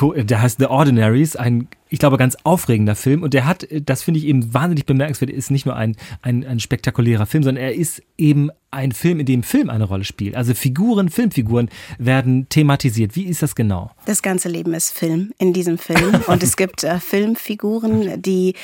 [0.00, 3.22] der heißt The Ordinaries, ein, ich glaube, ganz aufregender Film.
[3.22, 6.60] Und der hat, das finde ich eben wahnsinnig bemerkenswert, ist nicht nur ein, ein, ein
[6.60, 10.36] spektakulärer Film, sondern er ist eben ein Film, in dem Film eine Rolle spielt.
[10.36, 13.16] Also Figuren, Filmfiguren werden thematisiert.
[13.16, 13.90] Wie ist das genau?
[14.04, 16.14] Das ganze Leben ist Film in diesem Film.
[16.26, 18.54] Und es gibt äh, Filmfiguren, die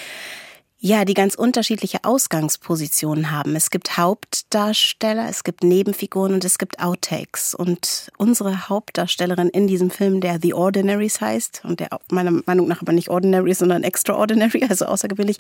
[0.85, 3.57] ja, die ganz unterschiedliche Ausgangspositionen haben.
[3.57, 7.55] Es gibt Hauptdarsteller, es gibt Nebenfiguren und es gibt Outtakes.
[7.55, 12.83] Und unsere Hauptdarstellerin in diesem Film, der The Ordinaries heißt, und der meiner Meinung nach
[12.83, 15.39] aber nicht Ordinary, sondern Extraordinary, also außergewöhnlich,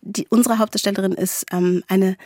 [0.00, 2.16] die, unsere Hauptdarstellerin ist ähm, eine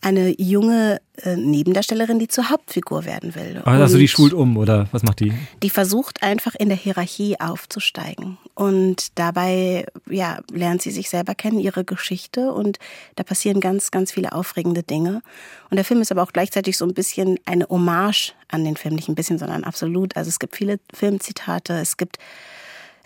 [0.00, 3.62] eine junge äh, Nebendarstellerin, die zur Hauptfigur werden will.
[3.64, 5.32] Also die schult um oder was macht die?
[5.62, 11.58] Die versucht einfach in der Hierarchie aufzusteigen Und dabei ja, lernt sie sich selber kennen,
[11.58, 12.78] ihre Geschichte und
[13.16, 15.22] da passieren ganz, ganz viele aufregende Dinge.
[15.70, 18.94] Und der Film ist aber auch gleichzeitig so ein bisschen eine Hommage an den Film,
[18.94, 20.16] nicht ein bisschen, sondern absolut.
[20.16, 22.18] Also es gibt viele Filmzitate, es gibt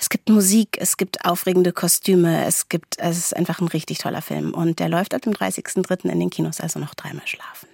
[0.00, 4.22] es gibt Musik, es gibt aufregende Kostüme, es gibt, es ist einfach ein richtig toller
[4.22, 4.54] Film.
[4.54, 6.08] Und der läuft ab dem 30.03.
[6.08, 7.69] in den Kinos, also noch dreimal schlafen.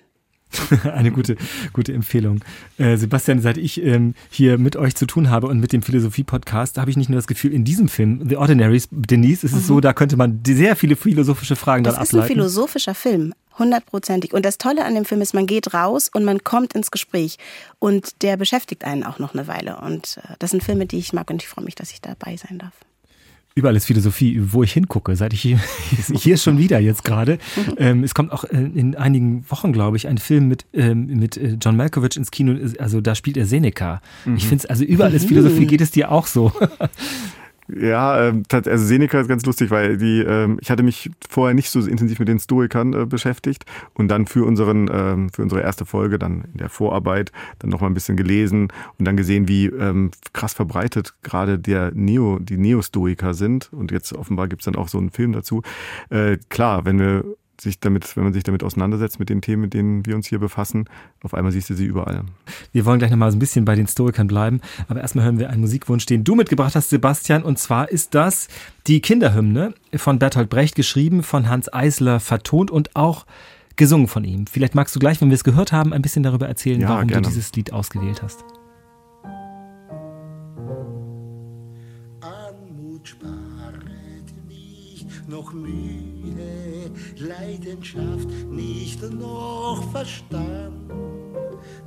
[0.92, 1.36] Eine gute,
[1.72, 2.40] gute Empfehlung.
[2.78, 6.78] Äh, Sebastian, seit ich ähm, hier mit euch zu tun habe und mit dem Philosophie-Podcast,
[6.78, 9.58] habe ich nicht nur das Gefühl, in diesem Film, The Ordinaries, Denise, ist mhm.
[9.58, 12.16] es so, da könnte man sehr viele philosophische Fragen das dann ableiten.
[12.16, 13.32] Das ist ein philosophischer Film.
[13.58, 14.34] Hundertprozentig.
[14.34, 17.38] Und das Tolle an dem Film ist, man geht raus und man kommt ins Gespräch.
[17.78, 19.78] Und der beschäftigt einen auch noch eine Weile.
[19.80, 22.36] Und äh, das sind Filme, die ich mag und ich freue mich, dass ich dabei
[22.36, 22.74] sein darf.
[23.58, 25.58] Überall ist Philosophie, wo ich hingucke, seit ich hier,
[26.14, 27.38] hier schon wieder jetzt gerade.
[27.78, 31.36] Ähm, es kommt auch äh, in einigen Wochen, glaube ich, ein Film mit, ähm, mit
[31.36, 32.56] äh, John Malkovich ins Kino.
[32.78, 34.00] Also da spielt er Seneca.
[34.24, 34.36] Mhm.
[34.36, 35.66] Ich finde es, also überall ist Philosophie.
[35.66, 36.52] Geht es dir auch so?
[37.68, 41.70] Ja, ähm, also Seneca ist ganz lustig, weil die, ähm, ich hatte mich vorher nicht
[41.70, 45.84] so intensiv mit den Stoikern äh, beschäftigt und dann für unseren, ähm, für unsere erste
[45.84, 49.66] Folge, dann in der Vorarbeit, dann noch mal ein bisschen gelesen und dann gesehen, wie
[49.66, 53.72] ähm, krass verbreitet gerade der Neo, die Neo-Stoiker sind.
[53.72, 55.62] Und jetzt offenbar gibt's dann auch so einen Film dazu.
[56.10, 57.24] Äh, klar, wenn wir
[57.60, 60.38] sich damit, wenn man sich damit auseinandersetzt, mit den Themen, mit denen wir uns hier
[60.38, 60.88] befassen,
[61.22, 62.22] auf einmal siehst du sie überall.
[62.72, 65.50] Wir wollen gleich nochmal so ein bisschen bei den Stoikern bleiben, aber erstmal hören wir
[65.50, 68.48] einen Musikwunsch, den du mitgebracht hast, Sebastian, und zwar ist das
[68.86, 73.26] die Kinderhymne von Bertolt Brecht, geschrieben von Hans Eisler, vertont und auch
[73.76, 74.46] gesungen von ihm.
[74.46, 77.08] Vielleicht magst du gleich, wenn wir es gehört haben, ein bisschen darüber erzählen, ja, warum
[77.08, 77.22] gerne.
[77.22, 78.44] du dieses Lied ausgewählt hast.
[87.26, 90.90] Leidenschaft, nicht noch Verstand,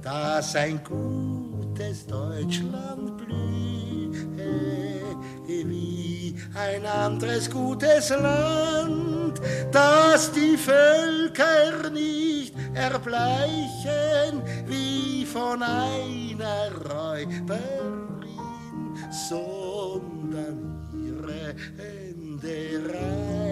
[0.02, 3.90] dass ein gutes Deutschland blühe
[5.48, 18.20] wie ein anderes gutes Land, dass die Völker nicht erbleichen wie von einer Räuberin,
[19.30, 23.49] sondern ihre Hände reichen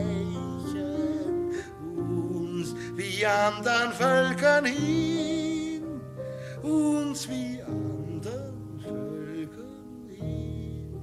[3.18, 6.02] wie andern Völkern hin,
[6.62, 11.02] uns wie andern Völkern hin,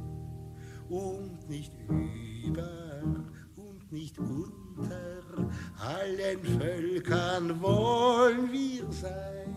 [0.89, 3.03] und nicht über
[3.57, 5.51] und nicht unter
[5.81, 9.53] allen Völkern wollen wir sein.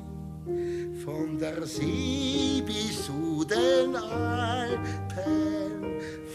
[1.03, 4.79] Von der See bis zu den Alpen,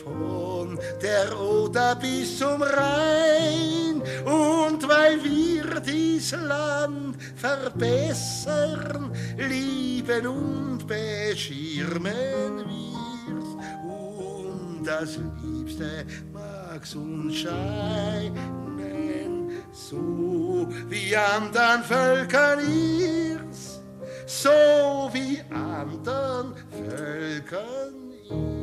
[0.02, 4.02] von der Oder bis zum Rhein.
[4.24, 13.56] Und weil wir dies Land verbessern, lieben und beschirmen wir's.
[13.84, 18.40] Und das Liebste mag's uns scheinen,
[19.72, 23.82] so wie andern Völkern ihr's
[24.26, 28.61] so wie anderen Völkern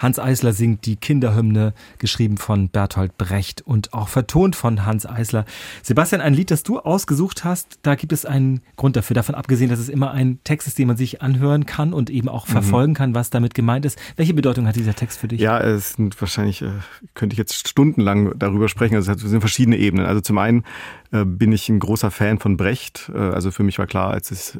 [0.00, 5.44] Hans Eisler singt die Kinderhymne, geschrieben von Bertolt Brecht und auch vertont von Hans Eisler.
[5.82, 9.68] Sebastian, ein Lied, das du ausgesucht hast, da gibt es einen Grund dafür, davon abgesehen,
[9.68, 12.52] dass es immer ein Text ist, den man sich anhören kann und eben auch mhm.
[12.52, 13.98] verfolgen kann, was damit gemeint ist.
[14.16, 15.40] Welche Bedeutung hat dieser Text für dich?
[15.40, 16.70] Ja, es sind wahrscheinlich, äh,
[17.14, 18.94] könnte ich jetzt stundenlang darüber sprechen.
[18.96, 20.06] Also es sind verschiedene Ebenen.
[20.06, 20.64] Also zum einen
[21.10, 23.10] bin ich ein großer Fan von Brecht.
[23.14, 24.58] Äh, also für mich war klar, als es,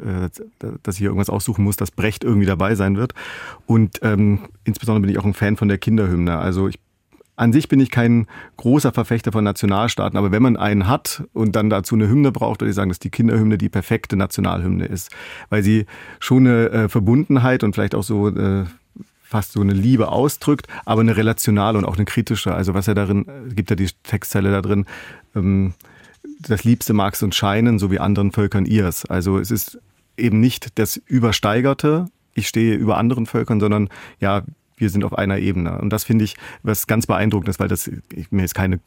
[0.83, 3.15] dass ich hier irgendwas aussuchen muss, dass Brecht irgendwie dabei sein wird.
[3.67, 6.37] Und ähm, insbesondere bin ich auch ein Fan von der Kinderhymne.
[6.39, 6.79] Also ich
[7.41, 8.27] an sich bin ich kein
[8.59, 12.61] großer Verfechter von Nationalstaaten, aber wenn man einen hat und dann dazu eine Hymne braucht,
[12.61, 15.11] würde ich sagen, dass die Kinderhymne die perfekte Nationalhymne ist,
[15.49, 15.87] weil sie
[16.19, 18.67] schon eine äh, Verbundenheit und vielleicht auch so äh,
[19.23, 22.53] fast so eine Liebe ausdrückt, aber eine relationale und auch eine kritische.
[22.53, 24.85] Also was er darin, äh, gibt ja die Textzeile da drin,
[25.35, 25.73] ähm,
[26.41, 29.05] das Liebste magst uns scheinen, so wie anderen Völkern ihrs.
[29.07, 29.79] Also es ist
[30.17, 33.89] eben nicht das Übersteigerte, ich stehe über anderen Völkern, sondern
[34.21, 34.43] ja,
[34.81, 35.79] wir sind auf einer Ebene.
[35.79, 37.91] Und das finde ich was ganz beeindruckendes, weil das,
[38.31, 38.81] mir ist keine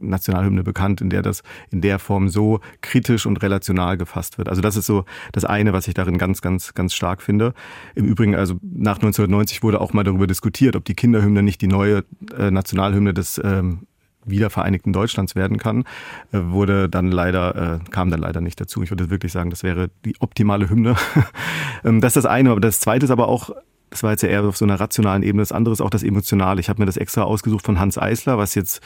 [0.00, 4.48] Nationalhymne bekannt, in der das in der Form so kritisch und relational gefasst wird.
[4.48, 7.52] Also das ist so das eine, was ich darin ganz, ganz, ganz stark finde.
[7.94, 11.68] Im Übrigen, also nach 1990 wurde auch mal darüber diskutiert, ob die Kinderhymne nicht die
[11.68, 12.04] neue
[12.36, 13.86] äh, Nationalhymne des ähm,
[14.24, 15.84] wiedervereinigten Deutschlands werden kann,
[16.32, 18.82] äh, wurde dann leider, äh, kam dann leider nicht dazu.
[18.82, 20.96] Ich würde wirklich sagen, das wäre die optimale Hymne.
[21.84, 23.50] Ähm, das ist das eine, aber das zweite ist aber auch
[23.90, 25.42] das war jetzt ja eher auf so einer rationalen Ebene.
[25.42, 26.60] Das andere ist auch das Emotionale.
[26.60, 28.80] Ich habe mir das extra ausgesucht von Hans Eisler, was jetzt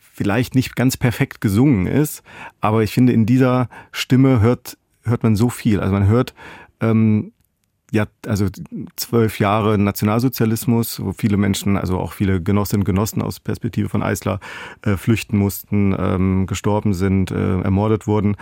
[0.00, 2.22] vielleicht nicht ganz perfekt gesungen ist,
[2.60, 5.80] aber ich finde, in dieser Stimme hört, hört man so viel.
[5.80, 6.34] Also man hört,
[6.80, 7.32] ähm,
[7.92, 8.46] ja, also
[8.96, 14.02] zwölf Jahre Nationalsozialismus, wo viele Menschen, also auch viele Genossinnen und Genossen aus Perspektive von
[14.02, 14.40] Eisler,
[14.82, 18.36] äh, flüchten mussten, ähm, gestorben sind, äh, ermordet wurden.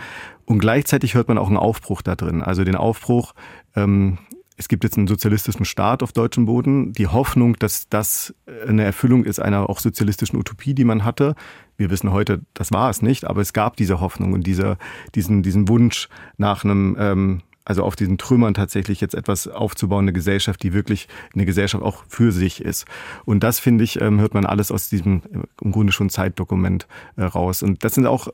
[0.45, 2.41] Und gleichzeitig hört man auch einen Aufbruch da drin.
[2.41, 3.33] Also den Aufbruch,
[3.75, 4.17] ähm,
[4.57, 6.93] es gibt jetzt einen sozialistischen Staat auf deutschem Boden.
[6.93, 8.33] Die Hoffnung, dass das
[8.67, 11.35] eine Erfüllung ist einer auch sozialistischen Utopie, die man hatte.
[11.77, 14.77] Wir wissen heute, das war es nicht, aber es gab diese Hoffnung und diese,
[15.13, 20.13] diesen, diesen Wunsch nach einem ähm, also auf diesen Trümmern tatsächlich jetzt etwas aufzubauen, eine
[20.13, 22.85] Gesellschaft, die wirklich eine Gesellschaft auch für sich ist.
[23.25, 25.23] Und das, finde ich, ähm, hört man alles aus diesem
[25.61, 27.63] im Grunde schon Zeitdokument äh, raus.
[27.63, 28.29] Und das sind auch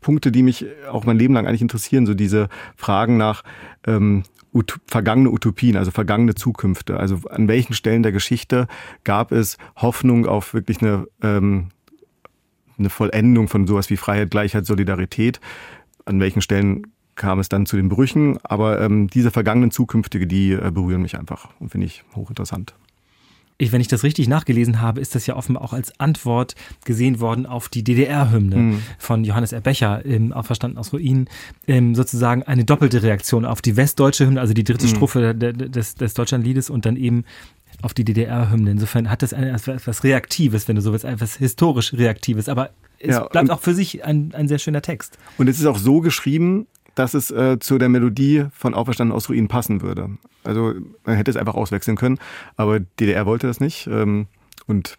[0.00, 3.44] Punkte, die mich auch mein Leben lang eigentlich interessieren, so diese Fragen nach
[3.86, 6.98] ähm, Ut vergangene Utopien, also vergangene Zukünfte.
[6.98, 8.66] Also an welchen Stellen der Geschichte
[9.04, 11.68] gab es Hoffnung auf wirklich eine, ähm,
[12.78, 15.40] eine Vollendung von sowas wie Freiheit, Gleichheit, Solidarität?
[16.06, 16.86] An welchen Stellen
[17.20, 18.38] kam es dann zu den Brüchen.
[18.42, 22.74] Aber ähm, diese vergangenen Zukünftige, die äh, berühren mich einfach und finde ich hochinteressant.
[23.58, 26.54] Ich, wenn ich das richtig nachgelesen habe, ist das ja offenbar auch als Antwort
[26.86, 28.82] gesehen worden auf die DDR-Hymne mhm.
[28.98, 31.28] von Johannes Erbecher, ähm, auch verstanden aus Ruinen,
[31.68, 34.90] ähm, sozusagen eine doppelte Reaktion auf die westdeutsche Hymne, also die dritte mhm.
[34.90, 37.24] Strophe des, des Deutschlandliedes und dann eben
[37.82, 38.70] auf die DDR-Hymne.
[38.70, 43.16] Insofern hat das eine, etwas Reaktives, wenn du so willst, etwas historisch Reaktives, aber es
[43.16, 45.18] ja, bleibt auch für sich ein, ein sehr schöner Text.
[45.36, 49.28] Und es ist auch so geschrieben, dass es äh, zu der Melodie von Auferstanden aus
[49.28, 50.10] Ruinen passen würde.
[50.44, 50.74] Also
[51.04, 52.18] man hätte es einfach auswechseln können,
[52.56, 54.26] aber DDR wollte das nicht ähm,
[54.66, 54.96] und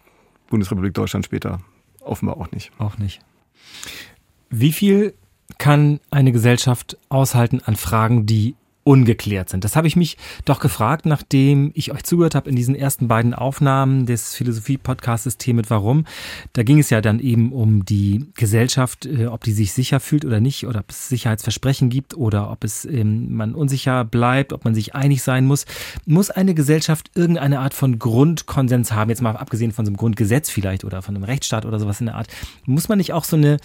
[0.48, 1.60] Bundesrepublik Deutschland später
[2.00, 2.72] offenbar auch nicht.
[2.78, 3.20] Auch nicht.
[4.50, 5.14] Wie viel
[5.58, 9.64] kann eine Gesellschaft aushalten an Fragen, die ungeklärt sind.
[9.64, 13.32] Das habe ich mich doch gefragt, nachdem ich euch zugehört habe in diesen ersten beiden
[13.32, 16.04] Aufnahmen des Philosophie-Podcastes Themen Warum.
[16.52, 20.24] Da ging es ja dann eben um die Gesellschaft, äh, ob die sich sicher fühlt
[20.24, 24.64] oder nicht, oder ob es Sicherheitsversprechen gibt oder ob es ähm, man unsicher bleibt, ob
[24.64, 25.64] man sich einig sein muss.
[26.04, 30.50] Muss eine Gesellschaft irgendeine Art von Grundkonsens haben, jetzt mal abgesehen von so einem Grundgesetz
[30.50, 32.26] vielleicht oder von einem Rechtsstaat oder sowas in der Art.
[32.66, 33.58] Muss man nicht auch so eine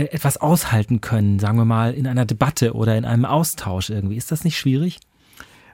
[0.00, 4.16] etwas aushalten können, sagen wir mal, in einer Debatte oder in einem Austausch irgendwie.
[4.16, 4.98] Ist das nicht schwierig?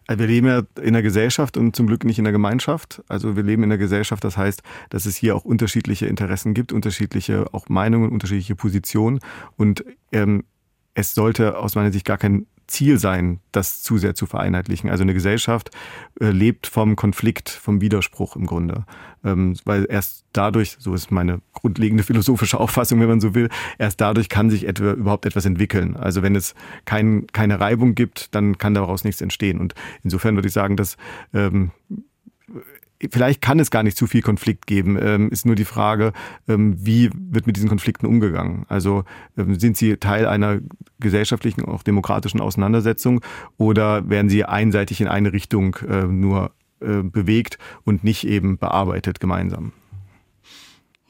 [0.06, 3.02] Äh, wir leben ja in der Gesellschaft und zum Glück nicht in der Gemeinschaft.
[3.08, 6.72] Also wir leben in der Gesellschaft, das heißt, dass es hier auch unterschiedliche Interessen gibt,
[6.72, 9.20] unterschiedliche auch Meinungen, unterschiedliche Positionen.
[9.56, 10.44] Und ähm,
[10.94, 14.88] es sollte aus meiner Sicht gar kein Ziel sein, das zu sehr zu vereinheitlichen.
[14.88, 15.70] Also eine Gesellschaft
[16.20, 18.84] äh, lebt vom Konflikt, vom Widerspruch im Grunde.
[19.24, 24.00] Ähm, weil erst dadurch, so ist meine grundlegende philosophische Auffassung, wenn man so will, erst
[24.00, 25.96] dadurch kann sich etwa überhaupt etwas entwickeln.
[25.96, 26.54] Also wenn es
[26.84, 29.60] kein, keine Reibung gibt, dann kann daraus nichts entstehen.
[29.60, 30.96] Und insofern würde ich sagen, dass
[31.34, 31.72] ähm,
[33.10, 34.98] vielleicht kann es gar nicht zu viel Konflikt geben.
[35.00, 36.12] Ähm, ist nur die Frage,
[36.48, 38.66] ähm, wie wird mit diesen Konflikten umgegangen?
[38.68, 39.04] Also
[39.36, 40.58] ähm, sind sie Teil einer
[40.98, 43.20] gesellschaftlichen, auch demokratischen Auseinandersetzung
[43.56, 49.20] oder werden sie einseitig in eine Richtung äh, nur äh, bewegt und nicht eben bearbeitet
[49.20, 49.72] gemeinsam?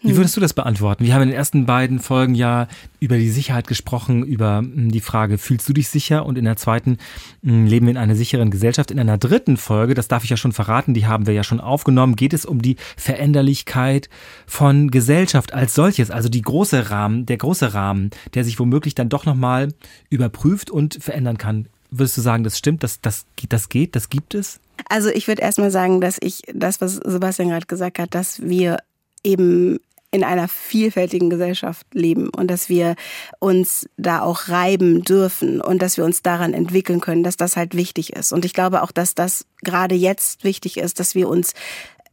[0.03, 1.05] Wie würdest du das beantworten?
[1.05, 2.69] Wir haben in den ersten beiden Folgen ja
[3.01, 6.25] über die Sicherheit gesprochen, über hm, die Frage, fühlst du dich sicher?
[6.25, 6.97] Und in der zweiten
[7.43, 8.91] hm, leben wir in einer sicheren Gesellschaft.
[8.91, 11.61] In einer dritten Folge, das darf ich ja schon verraten, die haben wir ja schon
[11.61, 14.09] aufgenommen, geht es um die Veränderlichkeit
[14.47, 19.11] von Gesellschaft als solches, also die große Rahmen, der große Rahmen, der sich womöglich dann
[19.11, 19.69] doch nochmal
[20.09, 21.67] überprüft und verändern kann.
[21.91, 24.61] Würdest du sagen, das stimmt, das, das, das geht, das gibt es?
[24.89, 28.79] Also ich würde erstmal sagen, dass ich das, was Sebastian gerade gesagt hat, dass wir
[29.23, 29.79] eben
[30.13, 32.97] in einer vielfältigen Gesellschaft leben und dass wir
[33.39, 37.77] uns da auch reiben dürfen und dass wir uns daran entwickeln können, dass das halt
[37.77, 38.33] wichtig ist.
[38.33, 41.55] Und ich glaube auch, dass das gerade jetzt wichtig ist, dass wir uns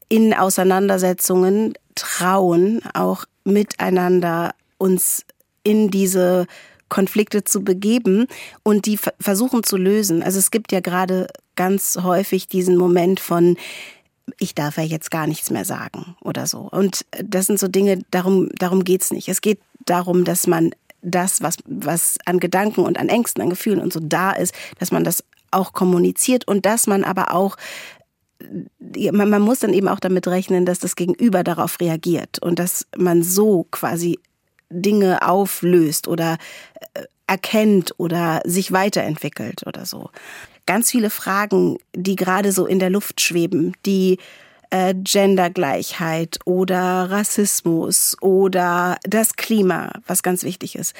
[0.10, 5.26] in Auseinandersetzungen trauen, auch miteinander uns
[5.64, 6.46] in diese
[6.90, 8.28] Konflikte zu begeben
[8.64, 10.24] und die versuchen zu lösen.
[10.24, 13.58] Also es gibt ja gerade ganz häufig diesen Moment von
[14.40, 16.60] ich darf ja jetzt gar nichts mehr sagen oder so.
[16.60, 19.30] Und das sind so Dinge, darum, darum geht's nicht.
[19.30, 20.72] Es geht darum, dass man
[21.02, 24.92] das, was, was an Gedanken und an Ängsten, an Gefühlen und so da ist, dass
[24.92, 27.58] man das auch kommuniziert und dass man aber auch
[29.12, 32.86] man, man muss dann eben auch damit rechnen, dass das Gegenüber darauf reagiert und dass
[32.96, 34.20] man so quasi
[34.70, 36.38] Dinge auflöst oder
[36.94, 40.12] äh, erkennt oder sich weiterentwickelt oder so
[40.68, 44.20] ganz viele Fragen, die gerade so in der Luft schweben, die
[44.70, 50.94] äh, Gendergleichheit oder Rassismus oder das Klima, was ganz wichtig ist.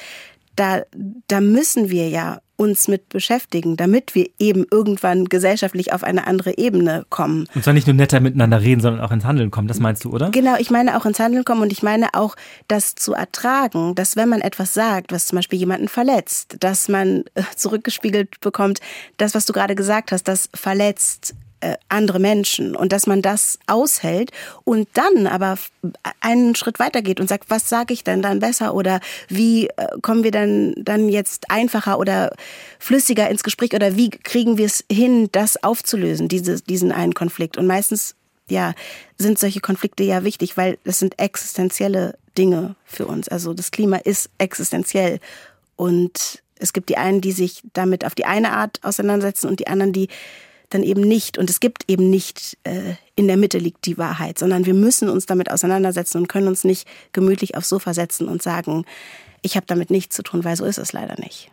[0.58, 0.82] Da,
[1.28, 6.58] da müssen wir ja uns mit beschäftigen, damit wir eben irgendwann gesellschaftlich auf eine andere
[6.58, 7.46] Ebene kommen.
[7.54, 10.10] Und zwar nicht nur netter miteinander reden, sondern auch ins Handeln kommen, das meinst du,
[10.10, 10.30] oder?
[10.30, 12.34] Genau, ich meine auch ins Handeln kommen und ich meine auch,
[12.66, 17.22] das zu ertragen, dass wenn man etwas sagt, was zum Beispiel jemanden verletzt, dass man
[17.34, 18.80] äh, zurückgespiegelt bekommt,
[19.18, 23.58] das, was du gerade gesagt hast, das verletzt äh, andere Menschen und dass man das
[23.66, 24.30] aushält
[24.64, 25.58] und dann aber
[26.20, 30.24] einen Schritt weitergeht und sagt, was sage ich denn dann besser oder wie äh, kommen
[30.24, 32.32] wir dann dann jetzt einfacher oder
[32.78, 37.56] flüssiger ins Gespräch oder wie kriegen wir es hin, das aufzulösen, diese, diesen einen Konflikt
[37.56, 38.14] und meistens
[38.48, 38.74] ja
[39.18, 43.28] sind solche Konflikte ja wichtig, weil das sind existenzielle Dinge für uns.
[43.28, 45.18] Also das Klima ist existenziell
[45.76, 49.68] und es gibt die einen, die sich damit auf die eine Art auseinandersetzen und die
[49.68, 50.08] anderen, die
[50.70, 51.38] dann eben nicht.
[51.38, 55.08] Und es gibt eben nicht äh, in der Mitte liegt die Wahrheit, sondern wir müssen
[55.08, 58.84] uns damit auseinandersetzen und können uns nicht gemütlich aufs Sofa setzen und sagen,
[59.42, 61.50] ich habe damit nichts zu tun, weil so ist es leider nicht.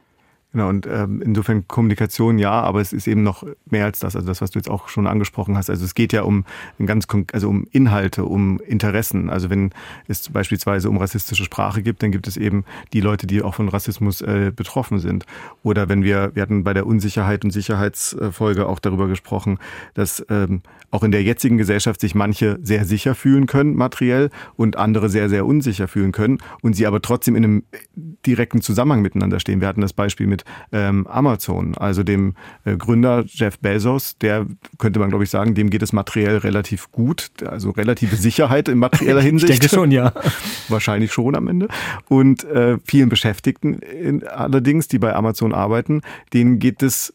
[0.55, 4.25] Genau, und ähm, insofern Kommunikation ja, aber es ist eben noch mehr als das, also
[4.25, 5.69] das, was du jetzt auch schon angesprochen hast.
[5.69, 6.45] Also es geht ja um
[6.85, 9.29] ganz also um Inhalte, um Interessen.
[9.29, 9.71] Also wenn
[10.07, 13.67] es beispielsweise um rassistische Sprache gibt, dann gibt es eben die Leute, die auch von
[13.67, 15.25] Rassismus äh, betroffen sind.
[15.61, 19.59] Oder wenn wir, wir hatten bei der Unsicherheit und Sicherheitsfolge auch darüber gesprochen,
[19.93, 24.77] dass ähm, auch in der jetzigen Gesellschaft sich manche sehr sicher fühlen können, materiell, und
[24.77, 27.63] andere sehr, sehr unsicher fühlen können und sie aber trotzdem in einem
[28.25, 29.59] direkten Zusammenhang miteinander stehen.
[29.59, 34.45] Wir hatten das Beispiel mit ähm, Amazon, also dem äh, Gründer Jeff Bezos, der
[34.77, 38.77] könnte man glaube ich sagen, dem geht es materiell relativ gut, also relative Sicherheit in
[38.77, 39.51] materieller Hinsicht.
[39.51, 40.13] Ich denke schon, ja.
[40.69, 41.67] Wahrscheinlich schon am Ende.
[42.09, 46.01] Und äh, vielen Beschäftigten in, allerdings, die bei Amazon arbeiten,
[46.33, 47.13] denen geht es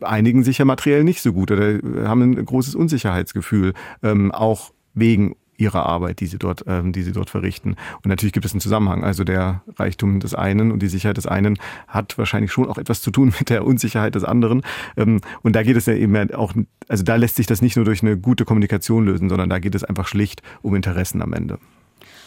[0.00, 5.86] einigen sicher materiell nicht so gut oder haben ein großes Unsicherheitsgefühl, ähm, auch wegen ihrer
[5.86, 7.76] Arbeit, die sie dort, ähm, die sie dort verrichten.
[8.02, 9.04] Und natürlich gibt es einen Zusammenhang.
[9.04, 13.02] Also der Reichtum des einen und die Sicherheit des einen hat wahrscheinlich schon auch etwas
[13.02, 14.62] zu tun mit der Unsicherheit des anderen.
[14.96, 16.52] Ähm, und da geht es ja eben auch,
[16.88, 19.74] also da lässt sich das nicht nur durch eine gute Kommunikation lösen, sondern da geht
[19.74, 21.58] es einfach schlicht um Interessen am Ende.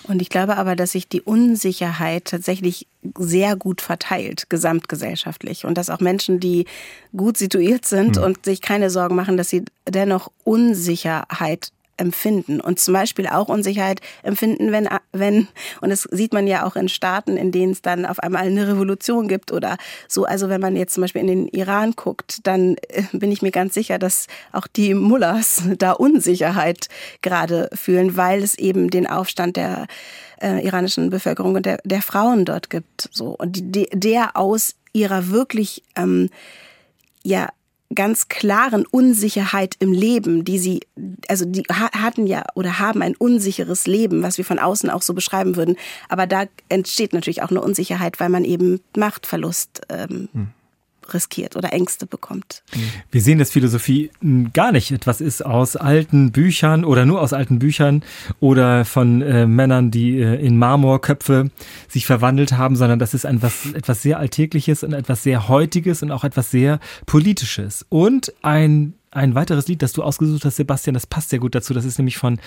[0.07, 5.65] Und ich glaube aber, dass sich die Unsicherheit tatsächlich sehr gut verteilt, gesamtgesellschaftlich.
[5.65, 6.65] Und dass auch Menschen, die
[7.15, 8.23] gut situiert sind hm.
[8.23, 14.01] und sich keine Sorgen machen, dass sie dennoch Unsicherheit empfinden und zum Beispiel auch Unsicherheit
[14.23, 15.47] empfinden, wenn, wenn,
[15.81, 18.67] und das sieht man ja auch in Staaten, in denen es dann auf einmal eine
[18.67, 19.77] Revolution gibt oder
[20.07, 20.25] so.
[20.25, 23.51] Also wenn man jetzt zum Beispiel in den Iran guckt, dann äh, bin ich mir
[23.51, 26.87] ganz sicher, dass auch die Mullahs da Unsicherheit
[27.21, 29.87] gerade fühlen, weil es eben den Aufstand der
[30.41, 33.09] äh, iranischen Bevölkerung und der, der Frauen dort gibt.
[33.11, 33.35] So.
[33.37, 36.29] Und die, der aus ihrer wirklich ähm,
[37.23, 37.49] ja
[37.95, 40.81] ganz klaren Unsicherheit im Leben, die sie,
[41.27, 45.13] also die hatten ja oder haben ein unsicheres Leben, was wir von außen auch so
[45.13, 45.77] beschreiben würden.
[46.09, 50.47] Aber da entsteht natürlich auch eine Unsicherheit, weil man eben Machtverlust ähm, hm
[51.13, 52.63] riskiert oder Ängste bekommt.
[53.11, 54.11] Wir sehen, dass Philosophie
[54.53, 58.03] gar nicht etwas ist aus alten Büchern oder nur aus alten Büchern
[58.39, 61.49] oder von äh, Männern, die äh, in Marmorköpfe
[61.87, 66.11] sich verwandelt haben, sondern das ist etwas, etwas sehr Alltägliches und etwas sehr Heutiges und
[66.11, 67.85] auch etwas sehr Politisches.
[67.89, 71.73] Und ein ein weiteres Lied, das du ausgesucht hast, Sebastian, das passt sehr gut dazu.
[71.73, 72.39] Das ist nämlich von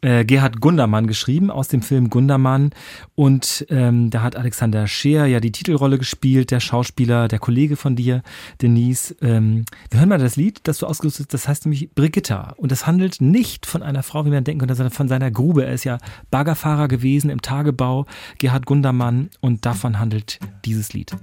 [0.00, 2.70] äh, Gerhard Gundermann geschrieben aus dem Film Gundermann.
[3.14, 7.96] Und ähm, da hat Alexander Scheer ja die Titelrolle gespielt, der Schauspieler, der Kollege von
[7.96, 8.22] dir,
[8.60, 9.14] Denise.
[9.22, 11.34] Ähm, wir hören mal das Lied, das du ausgesucht hast.
[11.34, 12.54] Das heißt nämlich Brigitta.
[12.56, 15.64] Und das handelt nicht von einer Frau, wie man denken könnte, sondern von seiner Grube.
[15.64, 15.98] Er ist ja
[16.30, 18.06] Baggerfahrer gewesen im Tagebau,
[18.38, 19.30] Gerhard Gundermann.
[19.40, 21.14] Und davon handelt dieses Lied.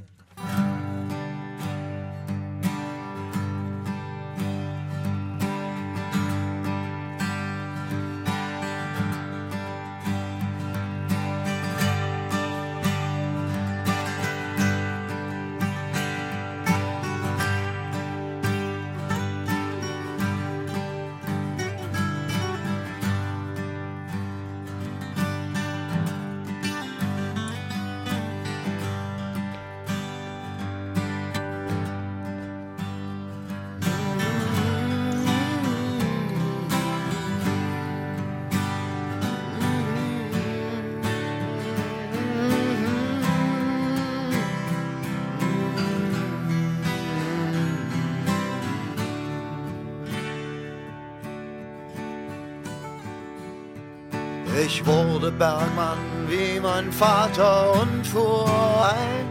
[54.66, 58.50] Ich wurde Bergmann wie mein Vater und fuhr
[58.90, 59.28] ein.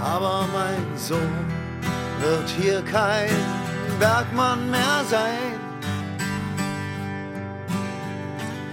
[0.00, 1.46] Aber mein Sohn
[2.20, 3.30] wird hier kein
[3.98, 5.58] Bergmann mehr sein.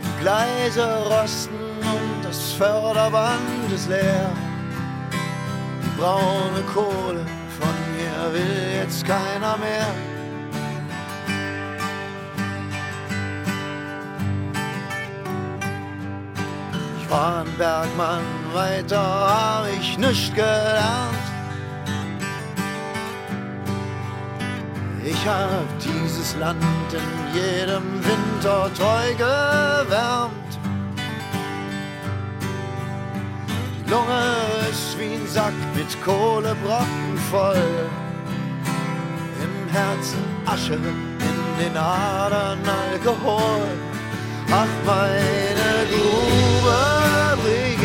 [0.04, 4.30] Die Gleise rosten und das Förderband ist leer.
[5.84, 7.26] Die braune Kohle
[7.60, 10.11] von mir will jetzt keiner mehr.
[17.12, 21.12] Ein Bergmann, weiter hab ich nicht gelernt.
[25.04, 30.32] Ich hab dieses Land in jedem Winter treu gewärmt.
[33.76, 34.24] Die Lunge
[34.70, 37.90] ist wie ein Sack mit Kohlebrocken voll.
[39.44, 42.60] Im Herzen Asche, in den Adern
[42.90, 43.68] Alkohol.
[44.50, 46.91] Ach, meine Grube,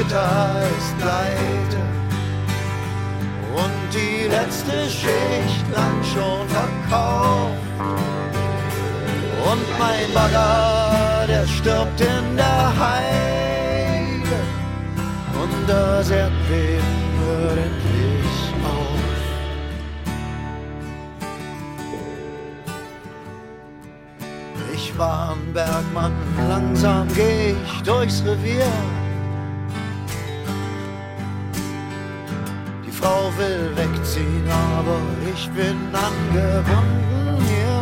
[0.07, 1.83] Brigitta ist pleite.
[3.55, 7.53] Und die letzte Schicht lang schon verkauft.
[9.51, 14.39] Und mein Bagger, der stirbt in der Heide.
[15.43, 16.85] Und das Erdbeben
[17.25, 19.01] hört endlich auf.
[24.75, 26.13] Ich war ein Bergmann,
[26.49, 28.67] langsam geh ich durchs Revier.
[33.07, 34.99] Frau will wegziehen, aber
[35.33, 37.81] ich bin angebunden hier.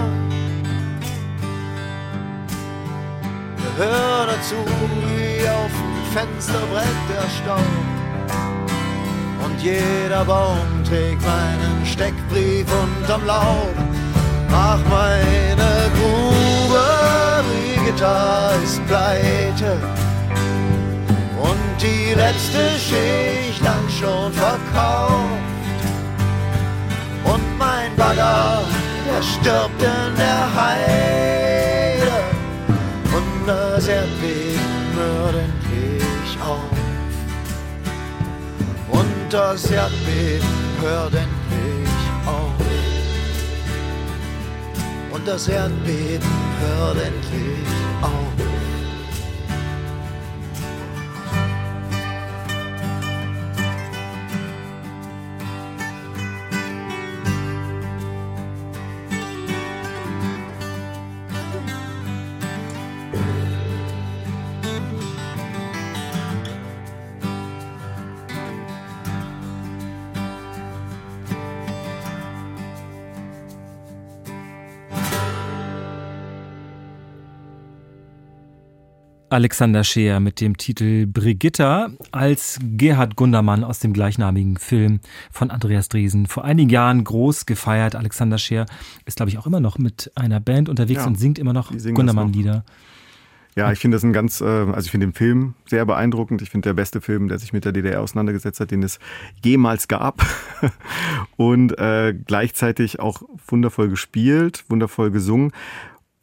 [3.79, 4.57] Hör dazu,
[5.07, 7.73] wie auf dem Fensterbrett der Staub.
[9.45, 13.77] Und jeder Baum trägt meinen Steckbrief unterm Laub.
[14.53, 16.85] Ach, meine Grube,
[17.49, 20.04] Brigitta ist pleite.
[21.51, 25.45] Und die letzte Schicht lang schon verkauft.
[27.25, 28.63] Und mein Bagger,
[29.07, 32.13] der stirbt in der Heide.
[33.17, 36.79] Und das Erdbeben hört endlich auf.
[38.91, 40.49] Und das Erdbeben
[40.81, 42.53] hört endlich auf.
[45.13, 47.69] Und das Erdbeben hört endlich
[48.01, 48.44] auf.
[79.35, 85.01] Alexander Scheer mit dem Titel Brigitta als Gerhard Gundermann aus dem gleichnamigen Film
[85.33, 86.27] von Andreas Driesen.
[86.27, 87.97] Vor einigen Jahren groß gefeiert.
[87.97, 88.67] Alexander Scheer
[89.07, 91.73] ist, glaube ich, auch immer noch mit einer Band unterwegs Ja, und singt immer noch
[91.73, 92.65] Gundermann-Lieder.
[93.57, 96.41] Ja, ich finde das ein ganz, äh, also ich finde den Film sehr beeindruckend.
[96.41, 99.01] Ich finde der beste Film, der sich mit der DDR auseinandergesetzt hat, den es
[99.45, 100.25] jemals gab.
[101.37, 105.51] Und äh, gleichzeitig auch wundervoll gespielt, wundervoll gesungen.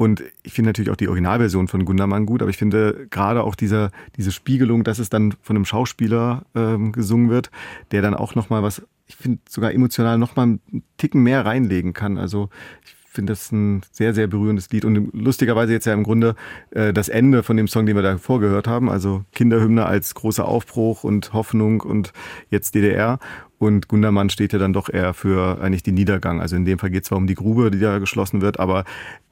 [0.02, 3.54] Und ich finde natürlich auch die Originalversion von Gundermann gut, aber ich finde gerade auch
[3.54, 7.52] dieser, diese Spiegelung, dass es dann von einem Schauspieler ähm, gesungen wird,
[7.91, 12.18] der dann auch nochmal was, ich finde sogar emotional nochmal einen Ticken mehr reinlegen kann.
[12.18, 12.49] Also
[12.84, 16.36] ich finde das ein sehr, sehr berührendes Lied und lustigerweise jetzt ja im Grunde
[16.72, 20.45] äh, das Ende von dem Song, den wir da vorgehört haben, also Kinderhymne als großer
[20.47, 22.14] Aufbruch und Hoffnung und
[22.49, 23.20] jetzt DDR.
[23.57, 26.39] Und Gundermann steht ja dann doch eher für eigentlich den Niedergang.
[26.41, 28.86] Also in dem Fall geht es zwar um die Grube, die da geschlossen wird, aber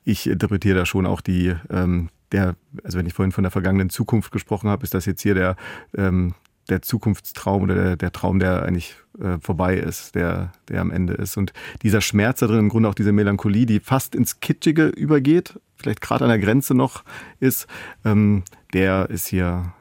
[0.04, 3.90] ich interpretiere da schon auch die, ähm, der, also wenn ich vorhin von der vergangenen
[3.90, 5.56] Zukunft gesprochen habe, ist das jetzt hier der,
[5.96, 6.34] ähm,
[6.70, 11.14] der Zukunftstraum oder der, der Traum, der eigentlich äh, vorbei ist, der, der am Ende
[11.14, 11.38] ist.
[11.38, 11.54] Und
[11.84, 16.02] dieser Schmerz da drin, im Grunde auch diese Melancholie, die fast ins Kitschige übergeht, vielleicht
[16.02, 17.04] gerade an der Grenze noch
[17.40, 17.68] ist,
[18.06, 18.44] ähm,
[18.74, 19.74] der ist hier,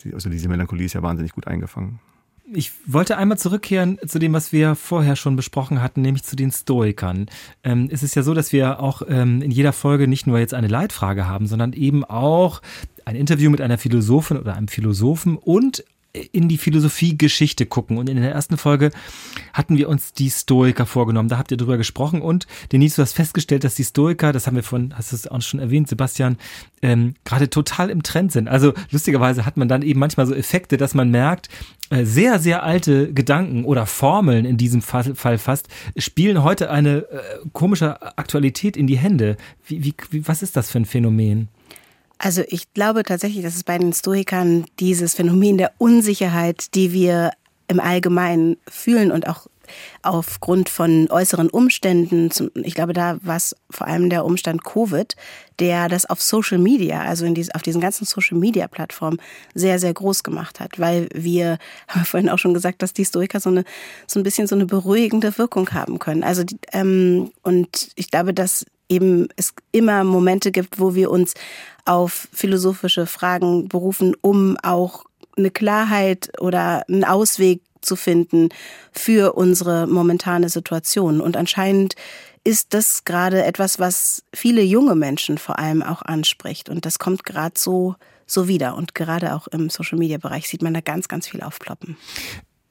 [0.00, 2.00] die, also diese Melancholie ist ja wahnsinnig gut eingefangen.
[2.54, 6.50] Ich wollte einmal zurückkehren zu dem, was wir vorher schon besprochen hatten, nämlich zu den
[6.50, 7.26] Stoikern.
[7.62, 10.54] Ähm, es ist ja so, dass wir auch ähm, in jeder Folge nicht nur jetzt
[10.54, 12.62] eine Leitfrage haben, sondern eben auch
[13.04, 17.98] ein Interview mit einer Philosophin oder einem Philosophen und in die Philosophiegeschichte gucken.
[17.98, 18.90] Und in der ersten Folge
[19.52, 21.28] hatten wir uns die Stoiker vorgenommen.
[21.28, 22.22] Da habt ihr drüber gesprochen.
[22.22, 25.28] Und Denise, du hast festgestellt, dass die Stoiker, das haben wir von, hast du es
[25.28, 26.38] auch schon erwähnt, Sebastian,
[26.82, 28.48] ähm, gerade total im Trend sind.
[28.48, 31.48] Also lustigerweise hat man dann eben manchmal so Effekte, dass man merkt,
[31.90, 37.20] äh, sehr, sehr alte Gedanken oder Formeln in diesem Fall, fast spielen heute eine äh,
[37.52, 39.36] komische Aktualität in die Hände.
[39.66, 41.48] Wie, wie, was ist das für ein Phänomen?
[42.18, 47.30] Also ich glaube tatsächlich, dass es bei den Stoikern dieses Phänomen der Unsicherheit, die wir
[47.68, 49.46] im Allgemeinen fühlen und auch
[50.02, 55.14] aufgrund von äußeren Umständen, ich glaube, da war es vor allem der Umstand Covid,
[55.58, 59.20] der das auf Social Media, also in dies, auf diesen ganzen Social Media Plattformen
[59.54, 61.58] sehr, sehr groß gemacht hat, weil wir,
[61.88, 63.64] haben wir vorhin auch schon gesagt, dass die Historiker so eine,
[64.06, 66.24] so ein bisschen so eine beruhigende Wirkung haben können.
[66.24, 71.34] Also, ähm, und ich glaube, dass eben es immer Momente gibt, wo wir uns
[71.84, 75.04] auf philosophische Fragen berufen, um auch
[75.36, 78.48] eine Klarheit oder einen Ausweg zu finden
[78.92, 81.20] für unsere momentane Situation.
[81.20, 81.94] Und anscheinend
[82.44, 86.68] ist das gerade etwas, was viele junge Menschen vor allem auch anspricht.
[86.68, 87.94] Und das kommt gerade so,
[88.26, 88.76] so wieder.
[88.76, 91.96] Und gerade auch im Social-Media-Bereich sieht man da ganz, ganz viel aufploppen.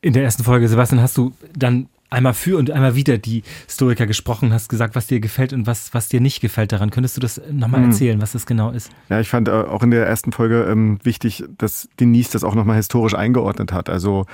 [0.01, 4.07] In der ersten Folge, Sebastian, hast du dann einmal für und einmal wieder die Historiker
[4.07, 6.89] gesprochen, hast gesagt, was dir gefällt und was, was dir nicht gefällt daran.
[6.89, 7.87] Könntest du das nochmal mhm.
[7.87, 8.91] erzählen, was das genau ist?
[9.09, 12.55] Ja, ich fand äh, auch in der ersten Folge ähm, wichtig, dass Denise das auch
[12.55, 13.89] nochmal historisch eingeordnet hat.
[13.89, 14.25] Also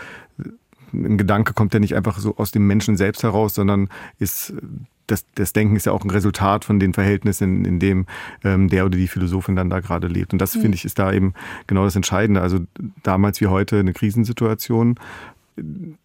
[0.93, 4.53] ein Gedanke kommt ja nicht einfach so aus dem Menschen selbst heraus, sondern ist
[5.07, 8.05] das, das Denken ist ja auch ein Resultat von den Verhältnissen, in dem
[8.43, 10.33] ähm, der oder die Philosophin dann da gerade lebt.
[10.33, 10.61] Und das, mhm.
[10.61, 11.33] finde ich, ist da eben
[11.67, 12.41] genau das Entscheidende.
[12.41, 12.59] Also
[13.03, 14.95] damals wie heute eine Krisensituation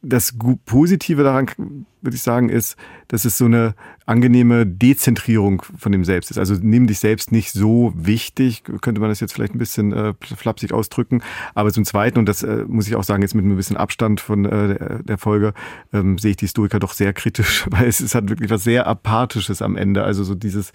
[0.03, 0.35] das
[0.65, 2.77] Positive daran, würde ich sagen, ist,
[3.09, 3.75] dass es so eine
[4.09, 6.39] angenehme Dezentrierung von dem Selbst ist.
[6.39, 10.15] Also nimm dich selbst nicht so wichtig, könnte man das jetzt vielleicht ein bisschen äh,
[10.23, 11.23] flapsig ausdrücken.
[11.55, 14.21] Aber zum Zweiten, und das äh, muss ich auch sagen, jetzt mit ein bisschen Abstand
[14.21, 15.53] von äh, der Folge,
[15.93, 18.87] ähm, sehe ich die Stoiker doch sehr kritisch, weil es ist halt wirklich was sehr
[18.87, 20.05] Apathisches am Ende.
[20.05, 20.73] Also so dieses,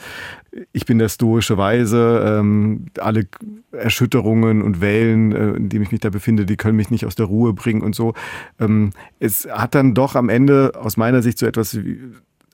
[0.71, 3.28] ich bin der stoische Weise, ähm, alle
[3.71, 7.15] Erschütterungen und Wellen, äh, in denen ich mich da befinde, die können mich nicht aus
[7.15, 8.13] der Ruhe bringen und so.
[8.59, 11.99] Ähm, es hat dann doch am Ende aus meiner Sicht so etwas wie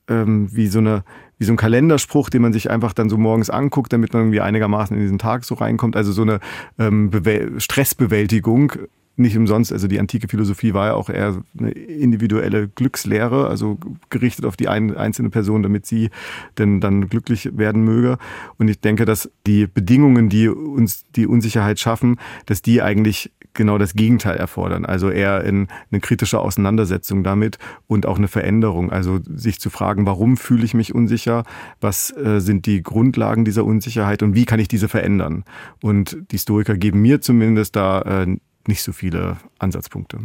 [0.10, 1.03] ähm, wie so eine
[1.38, 4.41] wie so ein Kalenderspruch, den man sich einfach dann so morgens anguckt, damit man irgendwie
[4.41, 5.95] einigermaßen in diesen Tag so reinkommt.
[5.95, 6.41] Also so eine
[6.78, 7.12] ähm,
[7.57, 8.74] Stressbewältigung.
[9.16, 13.78] Nicht umsonst, also die antike Philosophie war ja auch eher eine individuelle Glückslehre, also
[14.10, 16.10] gerichtet auf die ein, einzelne Person, damit sie
[16.57, 18.18] denn dann glücklich werden möge.
[18.57, 23.77] Und ich denke, dass die Bedingungen, die uns die Unsicherheit schaffen, dass die eigentlich genau
[23.77, 24.85] das Gegenteil erfordern.
[24.85, 28.91] Also eher in eine kritische Auseinandersetzung damit und auch eine Veränderung.
[28.91, 31.43] Also sich zu fragen, warum fühle ich mich unsicher?
[31.81, 35.43] Was äh, sind die Grundlagen dieser Unsicherheit und wie kann ich diese verändern?
[35.81, 38.37] Und die Historiker geben mir zumindest da äh,
[38.67, 40.19] nicht so viele Ansatzpunkte.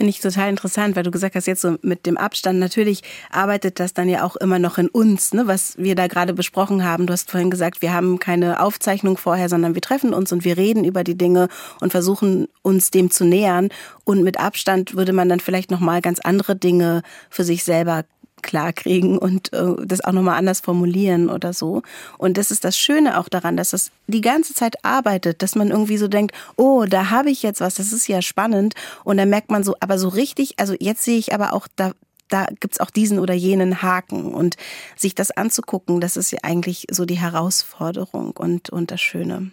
[0.00, 3.78] Finde ich total interessant, weil du gesagt hast, jetzt so mit dem Abstand, natürlich arbeitet
[3.80, 7.06] das dann ja auch immer noch in uns, ne, was wir da gerade besprochen haben.
[7.06, 10.56] Du hast vorhin gesagt, wir haben keine Aufzeichnung vorher, sondern wir treffen uns und wir
[10.56, 11.48] reden über die Dinge
[11.82, 13.68] und versuchen uns dem zu nähern.
[14.04, 18.06] Und mit Abstand würde man dann vielleicht nochmal ganz andere Dinge für sich selber
[18.42, 21.82] klarkriegen und äh, das auch nochmal anders formulieren oder so.
[22.18, 25.70] Und das ist das Schöne auch daran, dass das die ganze Zeit arbeitet, dass man
[25.70, 28.74] irgendwie so denkt, oh, da habe ich jetzt was, das ist ja spannend.
[29.04, 31.92] Und dann merkt man so, aber so richtig, also jetzt sehe ich aber auch, da,
[32.28, 34.34] da gibt's auch diesen oder jenen Haken.
[34.34, 34.56] Und
[34.96, 39.50] sich das anzugucken, das ist ja eigentlich so die Herausforderung und, und das Schöne.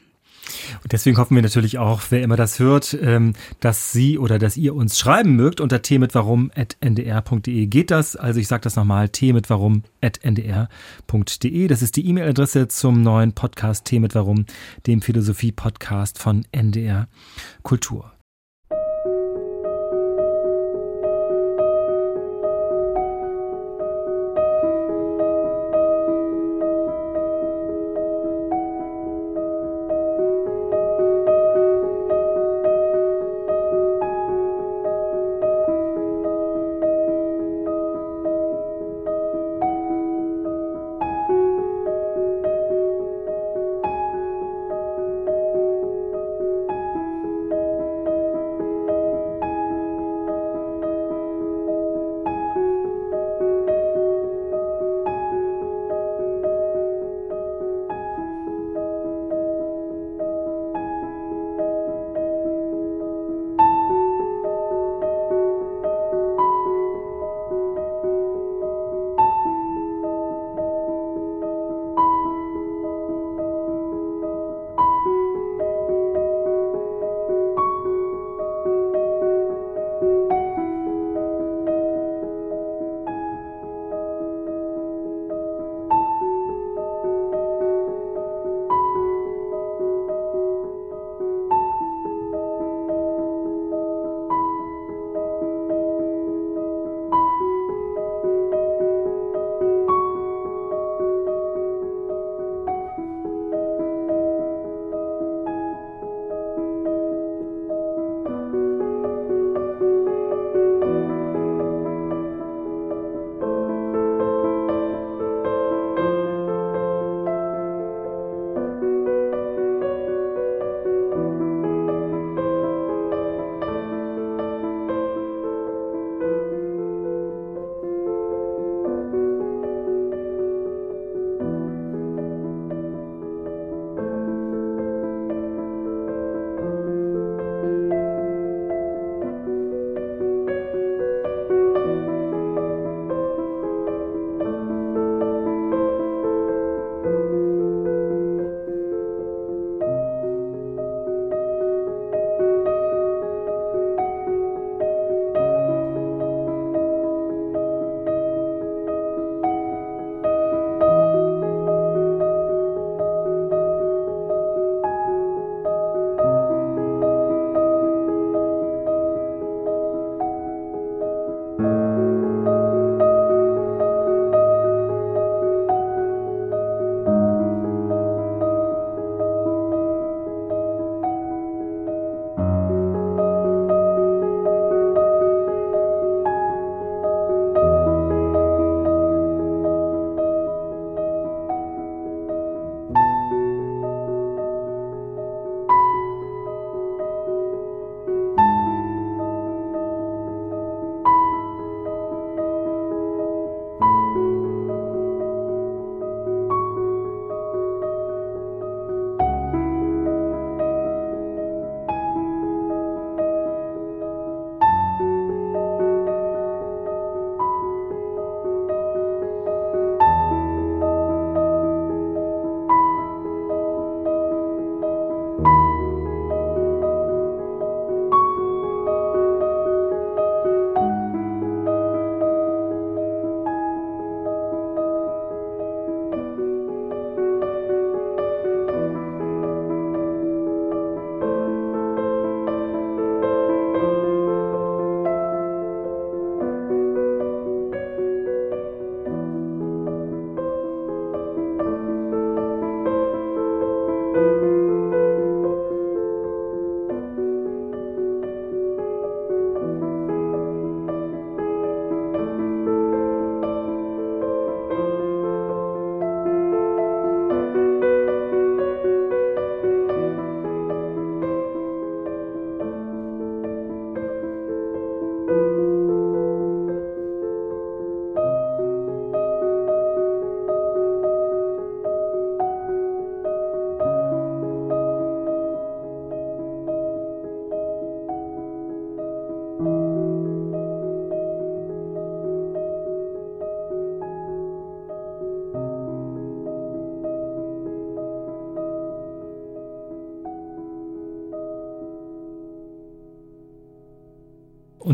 [0.83, 4.57] Und deswegen hoffen wir natürlich auch, wer immer das hört, ähm, dass Sie oder dass
[4.57, 5.61] ihr uns schreiben mögt.
[5.61, 8.15] Unter t-mit-warum.ndr.de geht das.
[8.15, 11.67] Also ich sage das nochmal, t-mit-warum.ndr.de.
[11.67, 13.97] Das ist die E-Mail-Adresse zum neuen Podcast T
[14.85, 17.07] dem Philosophie-Podcast von NDR
[17.63, 18.16] Kultur.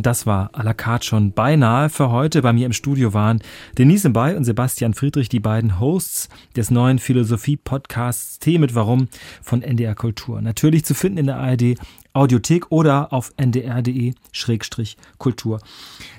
[0.03, 2.41] Und das war à la carte schon beinahe für heute.
[2.41, 3.39] Bei mir im Studio waren
[3.77, 6.27] Denise Bay und Sebastian Friedrich, die beiden Hosts
[6.57, 9.07] des neuen Philosophie-Podcasts Tee mit Warum
[9.41, 10.41] von NDR Kultur.
[10.41, 11.75] Natürlich zu finden in der ARD
[12.11, 15.61] Audiothek oder auf ndr.de-kultur.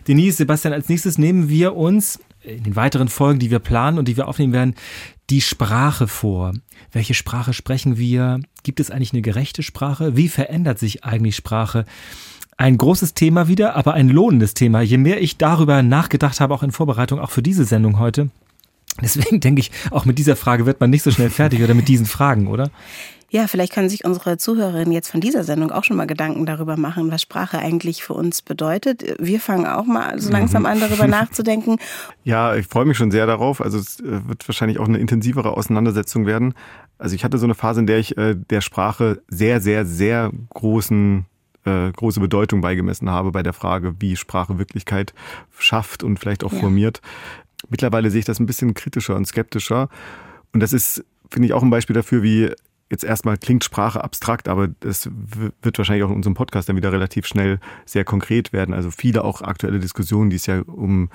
[0.09, 4.09] Denise, Sebastian, als nächstes nehmen wir uns in den weiteren Folgen, die wir planen und
[4.09, 4.77] die wir aufnehmen werden,
[5.29, 6.55] die Sprache vor.
[6.91, 8.41] Welche Sprache sprechen wir?
[8.63, 10.17] Gibt es eigentlich eine gerechte Sprache?
[10.17, 11.85] Wie verändert sich eigentlich Sprache?
[12.57, 14.81] Ein großes Thema wieder, aber ein lohnendes Thema.
[14.81, 18.31] Je mehr ich darüber nachgedacht habe, auch in Vorbereitung, auch für diese Sendung heute,
[19.03, 21.89] Deswegen denke ich, auch mit dieser Frage wird man nicht so schnell fertig oder mit
[21.89, 22.71] diesen Fragen, oder?
[23.29, 26.77] Ja, vielleicht können sich unsere Zuhörerinnen jetzt von dieser Sendung auch schon mal Gedanken darüber
[26.77, 29.17] machen, was Sprache eigentlich für uns bedeutet.
[29.19, 30.67] Wir fangen auch mal so langsam mhm.
[30.67, 31.79] an, darüber nachzudenken.
[32.23, 33.61] Ja, ich freue mich schon sehr darauf.
[33.61, 36.55] Also es äh, wird wahrscheinlich auch eine intensivere Auseinandersetzung werden.
[36.99, 40.31] Also ich hatte so eine Phase, in der ich äh, der Sprache sehr, sehr, sehr
[40.51, 41.27] großen
[41.65, 45.15] äh, große Bedeutung beigemessen habe bei der Frage, wie Sprache Wirklichkeit
[45.59, 46.61] schafft und vielleicht auch ja.
[46.61, 47.01] formiert.
[47.69, 49.89] Mittlerweile sehe ich das ein bisschen kritischer und skeptischer.
[50.53, 52.51] Und das ist, finde ich, auch ein Beispiel dafür, wie
[52.91, 55.09] jetzt erstmal klingt Sprache abstrakt, aber das
[55.63, 58.75] wird wahrscheinlich auch in unserem Podcast dann wieder relativ schnell sehr konkret werden.
[58.75, 61.09] Also viele auch aktuelle Diskussionen, die es ja um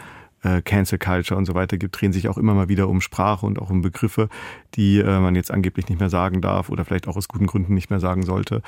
[0.43, 3.45] äh, Cancel Culture und so weiter gibt, drehen sich auch immer mal wieder um Sprache
[3.45, 4.29] und auch um Begriffe,
[4.75, 7.73] die äh, man jetzt angeblich nicht mehr sagen darf oder vielleicht auch aus guten Gründen
[7.73, 8.61] nicht mehr sagen sollte.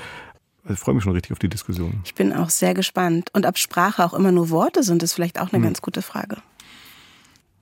[0.64, 2.02] Also ich freue mich schon richtig auf die Diskussion.
[2.06, 3.30] Ich bin auch sehr gespannt.
[3.34, 5.64] Und ob Sprache auch immer nur Worte sind, ist vielleicht auch eine hm.
[5.64, 6.38] ganz gute Frage.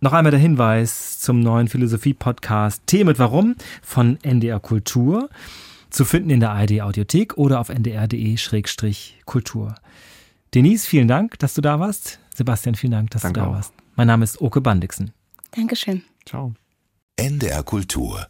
[0.01, 5.29] Noch einmal der Hinweis zum neuen Philosophie-Podcast Tee mit Warum von NDR Kultur.
[5.89, 9.75] Zu finden in der ARD Audiothek oder auf ndr.de-kultur.
[10.53, 12.19] Denise, vielen Dank, dass du da warst.
[12.33, 13.55] Sebastian, vielen Dank, dass Danke du da auch.
[13.55, 13.73] warst.
[13.95, 15.11] Mein Name ist Oke Bandixen.
[15.51, 16.03] Dankeschön.
[16.25, 16.53] Ciao.
[17.17, 18.27] NDR Kultur